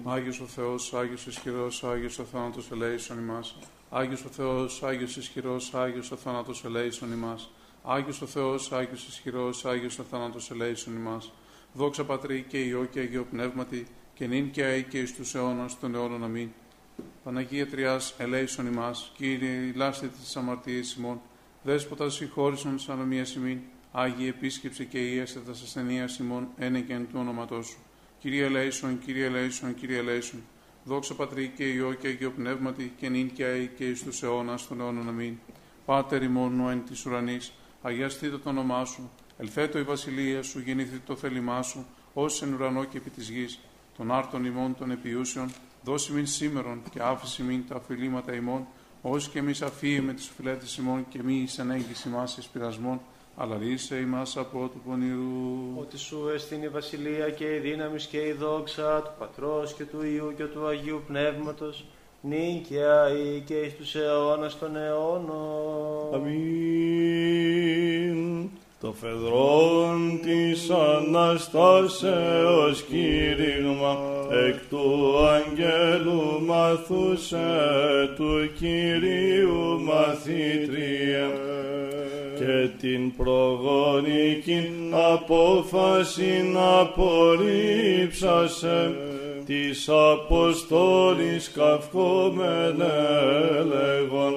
Άγιος 0.04 0.40
ο 0.40 0.46
Θεός, 0.46 0.94
Άγιος 0.94 1.26
ισχυρός, 1.26 1.84
Άγιος 1.84 2.20
ο 2.20 2.24
θάνατος 2.24 2.72
ελέησον 2.72 3.18
ημάς. 3.20 3.56
Άγιος 3.90 4.26
ο 4.26 4.30
Θεός, 4.30 4.84
Άγιος 4.84 5.16
ισχυρός, 5.16 5.74
Άγιος 5.74 6.12
ο 6.12 6.16
θάνατος 6.16 6.66
ελέησον 6.66 7.12
ημάς. 7.12 7.50
Άγιος 7.84 8.22
ο 8.22 8.26
Θεός, 8.26 8.72
Άγιος 8.72 9.08
ισχυρός, 9.08 9.66
Άγιος 9.66 10.00
ο 10.00 10.04
θάνατος 10.04 10.52
ελέησον 10.52 10.96
ημάς. 10.96 11.32
Δόξα 11.74 12.04
Πατρί 12.04 12.46
και 12.48 12.58
Υιό 12.58 12.86
και 12.92 13.00
Αγίο 13.00 13.26
Πνεύματι, 13.32 13.88
και 14.14 14.28
νυν 14.28 14.52
και 14.52 14.64
αεί 14.64 14.84
και 14.84 15.00
εις 15.00 15.16
τους 15.16 15.36
αιώνας 15.36 15.80
των 15.80 15.96
αιώνων 15.96 16.24
αμήν. 16.24 16.50
Παναγία 17.24 17.68
Τριάς, 17.68 18.16
ελέησον 18.18 18.68
ημάς, 18.68 19.12
Κύριε, 19.16 19.72
λάστε 19.76 20.08
τις 20.08 20.36
αμαρτίες 20.36 20.94
ημών, 20.94 21.22
Δέσποτα 21.64 22.10
συγχώρησον 22.10 22.76
τις 22.76 22.90
ανομίες 22.90 23.36
ημίν, 23.36 23.60
Άγιε 23.92 24.30
επίσκεψε 24.30 24.84
και 24.84 24.98
ίεστε 24.98 25.40
τα 25.40 25.52
ασθενείας 25.52 26.18
ημών, 26.18 26.48
ένεκεν 26.58 27.08
του 27.08 27.16
όνοματός 27.20 27.68
σου. 27.68 27.78
Κύριε 28.20 28.46
ελέησον, 28.46 29.00
Κύριε 29.00 29.26
ελέησον, 29.26 29.76
Κύριε 29.76 29.98
ελέησον. 29.98 30.40
Δόξα 30.84 31.16
Πατρί 31.16 31.52
και 31.56 31.64
Υιό 31.64 31.94
και 31.94 32.08
Αγίο 32.08 32.32
Πνεύματι, 32.32 32.94
και 32.98 33.10
νυν 33.10 33.32
και 33.32 33.44
αεί 33.44 33.68
και 33.78 33.90
εις 33.90 34.04
τους 34.04 34.24
αιώνας 34.24 34.68
των 34.68 34.80
αιώνων 34.80 35.08
αμήν. 35.08 35.38
Πάτερ 35.86 36.24
ημών 36.24 36.60
ο 36.60 36.70
εν 36.70 36.84
της 36.86 37.06
ουρανής, 37.06 37.54
αγιαστείτε 37.82 38.38
το 38.38 38.50
όνομά 38.50 38.86
σου, 38.86 39.12
ελθέτω 39.38 39.80
η 39.80 39.84
βασιλεία 39.84 40.44
σου, 40.44 40.60
γεννηθείτε 40.60 41.02
το 41.06 41.16
θέλημά 41.16 41.62
σου, 41.62 41.86
ως 42.14 42.42
εν 42.42 42.54
ουρανό 42.54 42.84
και 42.84 42.98
επί 42.98 43.10
της 43.10 43.30
γης. 43.30 43.60
Των 43.98 44.12
άρτων 44.12 44.46
ημών 44.46 44.76
των 44.76 44.92
επιούσεων, 44.92 45.52
δώσει 45.84 46.12
μην 46.14 46.28
σήμερον 46.28 46.82
και 46.90 47.00
άφηση 47.02 47.44
μην 47.44 47.64
τα 47.68 47.76
αφιλήματα 47.76 48.34
ημών, 48.34 48.68
ως 49.02 49.30
και 49.30 49.40
εμείς 49.40 49.62
αφήμε 49.62 50.14
τις 50.14 50.32
φιλέτες 50.36 50.78
ημών 50.78 51.06
και 51.10 51.24
μη 51.24 51.34
εις 51.34 51.60
ανέγγιση 51.60 52.10
μας 52.10 52.38
εις 52.38 52.48
πειρασμών, 52.48 53.02
αλλά 53.36 53.58
ρίσε 53.58 53.96
ημάς 53.96 54.38
από 54.38 54.68
του 54.68 54.82
πονηρού. 54.86 55.80
Ότι 55.80 55.98
σου 55.98 56.30
εστίν 56.36 56.64
η 56.64 56.70
βασιλεία 56.70 57.30
και 57.30 57.56
η 57.56 57.60
δύναμη 57.60 58.02
και 58.02 58.18
η 58.18 58.32
δόξα 58.32 59.02
του 59.02 59.12
Πατρός 59.20 59.74
και 59.74 59.86
του 59.86 60.04
Υιού 60.06 60.34
και 60.38 60.44
του 60.44 60.68
Αγίου 60.68 61.04
Πνεύματος, 61.08 61.86
νυν 62.22 62.64
και 62.64 62.84
αεί 62.84 63.44
και 63.46 63.60
εις 63.60 63.76
τους 63.76 63.96
αιώνας 63.96 64.60
των 64.60 64.76
αιώνων. 64.76 66.14
Αμήν. 66.14 67.42
Το 68.82 68.94
φεδρόν 69.02 70.20
της 70.22 70.70
Αναστάσεως 70.70 72.82
κήρυγμα 72.82 73.98
εκ 74.48 74.56
του 74.70 75.16
αγγέλου 75.28 76.42
μαθούσε 76.46 77.40
του 78.16 78.50
Κυρίου 78.60 79.82
μαθήτρια. 79.82 81.30
Και 82.38 82.70
την 82.80 83.16
προγονική 83.16 84.72
απόφαση 85.14 86.50
να 86.54 86.80
απορρίψασε 86.80 88.92
της 89.46 89.90
Αποστόλης 89.90 91.52
καυχόμενε 91.52 92.86
λέγον 93.68 94.34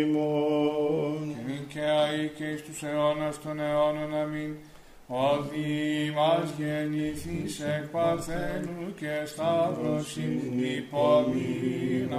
ημών. 0.00 1.36
Μην 1.46 1.66
και 1.68 1.80
αεί 1.80 2.30
και 2.36 2.44
εις 2.44 2.62
τους 2.62 2.82
αιώνας 2.82 3.40
των 3.40 3.60
αιώνων 3.60 4.14
αμήν. 4.14 4.56
Ότι 5.10 6.12
μας 6.14 6.54
γεννηθείς 6.58 7.60
εκ 7.60 7.86
παρθένου 7.86 8.94
και 8.98 9.26
σταύρωσιν 9.26 10.40
υπομείνασαν 10.76 12.12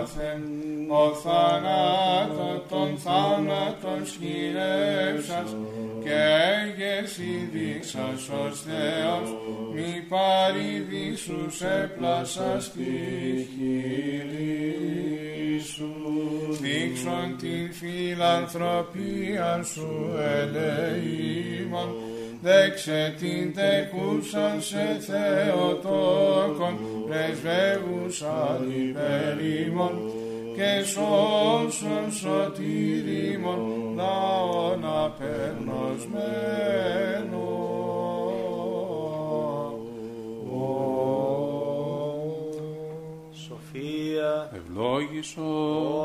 άθεν. 0.00 0.42
Ο 0.90 1.14
θανάτο 1.14 2.64
των 2.68 2.98
θάνατων 2.98 4.06
σχηρεύσας 4.06 5.56
και 6.02 6.20
έγεση 6.64 7.48
δείξας 7.52 8.28
ως 8.28 8.60
Θεός 8.60 9.36
μη 9.74 10.06
παρηδίσους 10.08 11.62
έπλασας 11.62 12.72
τη 12.72 12.92
χείλη 13.52 14.86
σου. 15.60 15.92
Δείξον 16.60 17.36
την 17.38 17.72
φιλανθρωπία 17.72 19.62
σου 19.62 20.14
ελεήμων 20.78 21.94
δέξε 22.42 23.14
την 23.18 23.54
τεκούσαν 23.54 24.62
σε 24.62 24.98
Θεοτόκον 25.00 26.78
πρεσβεύουσαν 27.06 28.72
υπερήμων 28.76 30.12
και 30.56 30.84
σώσον 30.84 32.12
σωτήριμον 32.12 33.60
λαόν 33.96 34.84
απερνοσμένο. 35.04 37.55
Σοφία, 44.16 44.50
Ευλόγησον. 44.54 45.44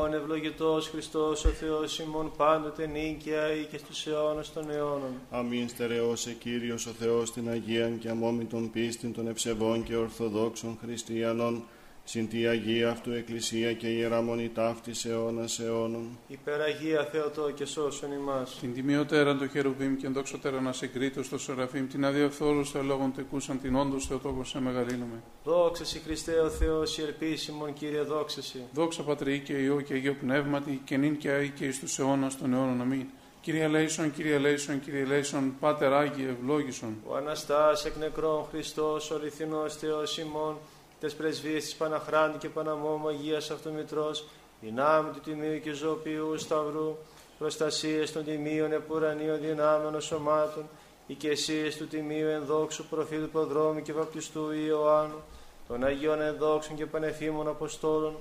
όν 0.02 0.14
ευλογητός 0.14 0.88
Χριστός 0.88 1.44
ο 1.44 1.48
Θεός 1.48 1.98
ημών 1.98 2.32
πάντοτε 2.36 2.86
νίκαια 2.86 3.52
ή 3.54 3.64
και 3.64 3.78
στους 3.78 4.06
αιώνας 4.06 4.52
των 4.52 4.70
αιώνων. 4.70 5.12
Αμήν 5.30 5.68
στερεώσε 5.68 6.32
Κύριος 6.32 6.86
ο 6.86 6.90
Θεός 6.90 7.32
την 7.32 7.48
Αγίαν 7.48 7.98
και 7.98 8.08
αμόμητον 8.08 8.70
πίστην 8.70 9.12
των 9.12 9.28
ευσεβών 9.28 9.82
και 9.82 9.96
ορθοδόξων 9.96 10.78
χριστιανών, 10.82 11.62
συν 12.04 12.28
τη 12.28 12.46
Αγία 12.46 12.90
αυτού 12.90 13.12
Εκκλησία 13.12 13.72
και 13.72 13.86
Ιερά 13.86 14.22
Μονή 14.22 14.48
ταύτης 14.48 15.04
αιώνας 15.04 15.58
αιώνων. 15.58 16.18
Υπεραγία 16.28 17.04
Θεοτό 17.04 17.50
και 17.50 17.64
σώσον 17.64 18.12
ημάς. 18.12 18.58
Την 18.60 18.74
τιμιωτέραν 18.74 19.38
το 19.38 19.48
χερουβίμ 19.48 19.96
και 19.96 20.08
δόξωτέρα 20.08 20.60
να 20.60 20.72
σε 20.72 20.86
κρίτω 20.86 21.22
στο 21.22 21.38
σεραφείμ, 21.38 21.86
την 21.86 22.04
αδιαφθόρου 22.04 22.64
στο 22.64 22.82
λόγον 22.82 23.12
τεκούσαν 23.12 23.60
την 23.60 23.76
όντως 23.76 24.06
Θεοτόκο 24.06 24.44
σε 24.44 24.60
μεγαλύνουμε. 24.60 25.22
Δόξα 25.44 25.84
σοι 25.84 25.98
Χριστέ 25.98 26.32
ο 26.32 26.48
Θεός, 26.48 26.98
η 26.98 27.02
ελπίσιμον 27.02 27.72
Κύριε 27.72 28.00
δόξα 28.00 28.42
σοι. 28.42 28.62
Δόξα 28.72 29.02
Πατρί 29.02 29.38
και 29.38 29.52
Υιό 29.52 29.80
και 29.80 29.94
Αγίο 29.94 30.14
Πνεύματι 30.20 30.80
και 30.84 30.96
νυν 30.96 31.16
και 31.16 31.30
αεί 31.30 31.48
και 31.48 31.64
εις 31.64 31.78
τους 31.78 31.98
αιώνας 31.98 32.38
των 32.38 32.52
αιώνων 32.52 32.80
αμήν. 32.80 33.06
Κύριε 33.40 33.68
Λέησον, 33.68 34.12
Κύριε 34.12 34.38
Λέησον, 34.38 34.80
Κύριε 34.80 35.04
Λέησον, 35.04 35.54
Πάτερ 35.60 35.92
Άγιε 35.92 36.28
ευλόγησον. 36.28 36.96
Ο 37.06 37.16
Αναστάς 37.16 37.84
εκ 37.84 37.96
νεκρών 37.96 38.44
Χριστός, 38.50 39.10
ο 39.10 39.14
αληθινός 39.14 39.76
Θεός 39.76 40.18
ημών, 40.18 40.56
τες 41.02 41.14
πρεσβείες 41.14 41.64
της 41.64 41.74
Παναχράντη 41.74 42.38
και 42.38 42.48
Παναμόμου 42.48 43.08
Αγίας 43.08 43.50
Αυτομητρός, 43.50 44.24
δυνάμει 44.60 45.10
του 45.10 45.20
Τιμίου 45.20 45.60
και 45.60 45.72
Ζωοποιού 45.72 46.38
Σταυρού, 46.38 46.96
προστασίες 47.38 48.12
των 48.12 48.24
Τιμίων 48.24 48.72
Επουρανίων 48.72 49.40
δυνάμεων 49.40 50.00
σωμάτων, 50.00 50.64
οικεσίες 51.06 51.76
του 51.76 51.86
Τιμίου 51.86 52.28
Ενδόξου 52.28 52.86
Προφήτου 52.86 53.28
Προδρόμου 53.28 53.82
και 53.82 53.92
Βαπτιστού 53.92 54.50
Ιωάννου, 54.50 55.20
των 55.68 55.84
Αγίων 55.84 56.20
Ενδόξων 56.20 56.76
και 56.76 56.86
Πανεφήμων 56.86 57.48
Αποστόλων, 57.48 58.16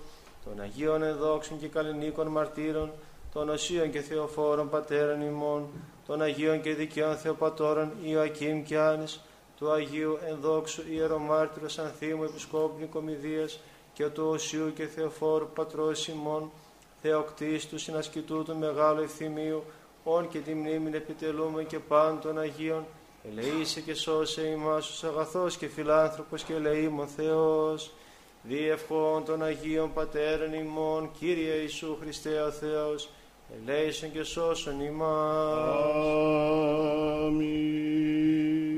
των 0.46 0.62
Αγίων 0.62 1.04
Ενδόξων 1.04 1.60
και 1.60 1.68
Καλλινίκων 1.68 2.28
Μαρτύρων, 2.28 2.92
των 3.34 3.50
Οσίων 3.50 3.92
και 3.92 4.02
Θεοφόρων 4.02 4.70
Πατέρων 4.70 5.22
ημών, 5.22 5.68
των 6.08 6.22
Αγίων 6.22 6.62
και 6.62 6.74
Δικαίων 6.74 7.18
Θεοπατώρων 7.18 7.92
Ιωακήμ 8.04 8.64
και 8.64 8.78
Άνης, 8.78 9.20
του 9.62 9.72
Αγίου 9.72 10.18
Ενδόξου 10.30 10.84
Ιερομάρτυρος 10.92 11.80
Ανθίμου 11.80 12.24
Επισκόπου 12.24 12.80
Νικομιδίας 12.80 13.60
και 13.94 14.06
του 14.06 14.28
Οσίου 14.28 14.74
και 14.74 14.86
Θεοφόρου 14.86 15.48
Πατρός 15.54 16.08
ημών, 16.08 16.52
Θεοκτίστου 17.02 17.78
συνασκητού 17.78 18.44
του 18.44 18.58
Μεγάλου 18.58 19.02
Ευθυμίου, 19.02 19.64
όν 20.04 20.30
και 20.30 20.40
τη 20.40 20.54
μνήμη 20.54 20.90
επιτελούμε 20.94 21.64
και 21.64 21.80
πάντων 21.80 22.20
των 22.22 22.40
Αγίων, 22.40 22.86
ελεήσε 23.30 23.82
και 23.82 23.94
σώσε 23.94 24.42
ημάς 24.42 24.90
ως 24.90 25.04
αγαθός 25.04 25.58
και 25.58 25.68
φιλάνθρωπος 25.68 26.44
και 26.44 26.54
ελεήμων 26.54 27.08
Θεός, 27.08 27.92
διευχών 28.44 29.26
των 29.26 29.44
Αγίων 29.44 29.94
Πατέρων 29.94 30.54
ημών, 30.54 31.10
Κύριε 31.20 31.54
Ιησού 31.54 31.98
Χριστέ 32.02 32.42
ο 32.42 32.52
Θεός, 32.52 33.10
ελέησον 33.62 34.12
και 34.12 34.24
σώσον 34.24 34.80
ημάς. 34.80 35.76
Αμήν. 37.26 38.71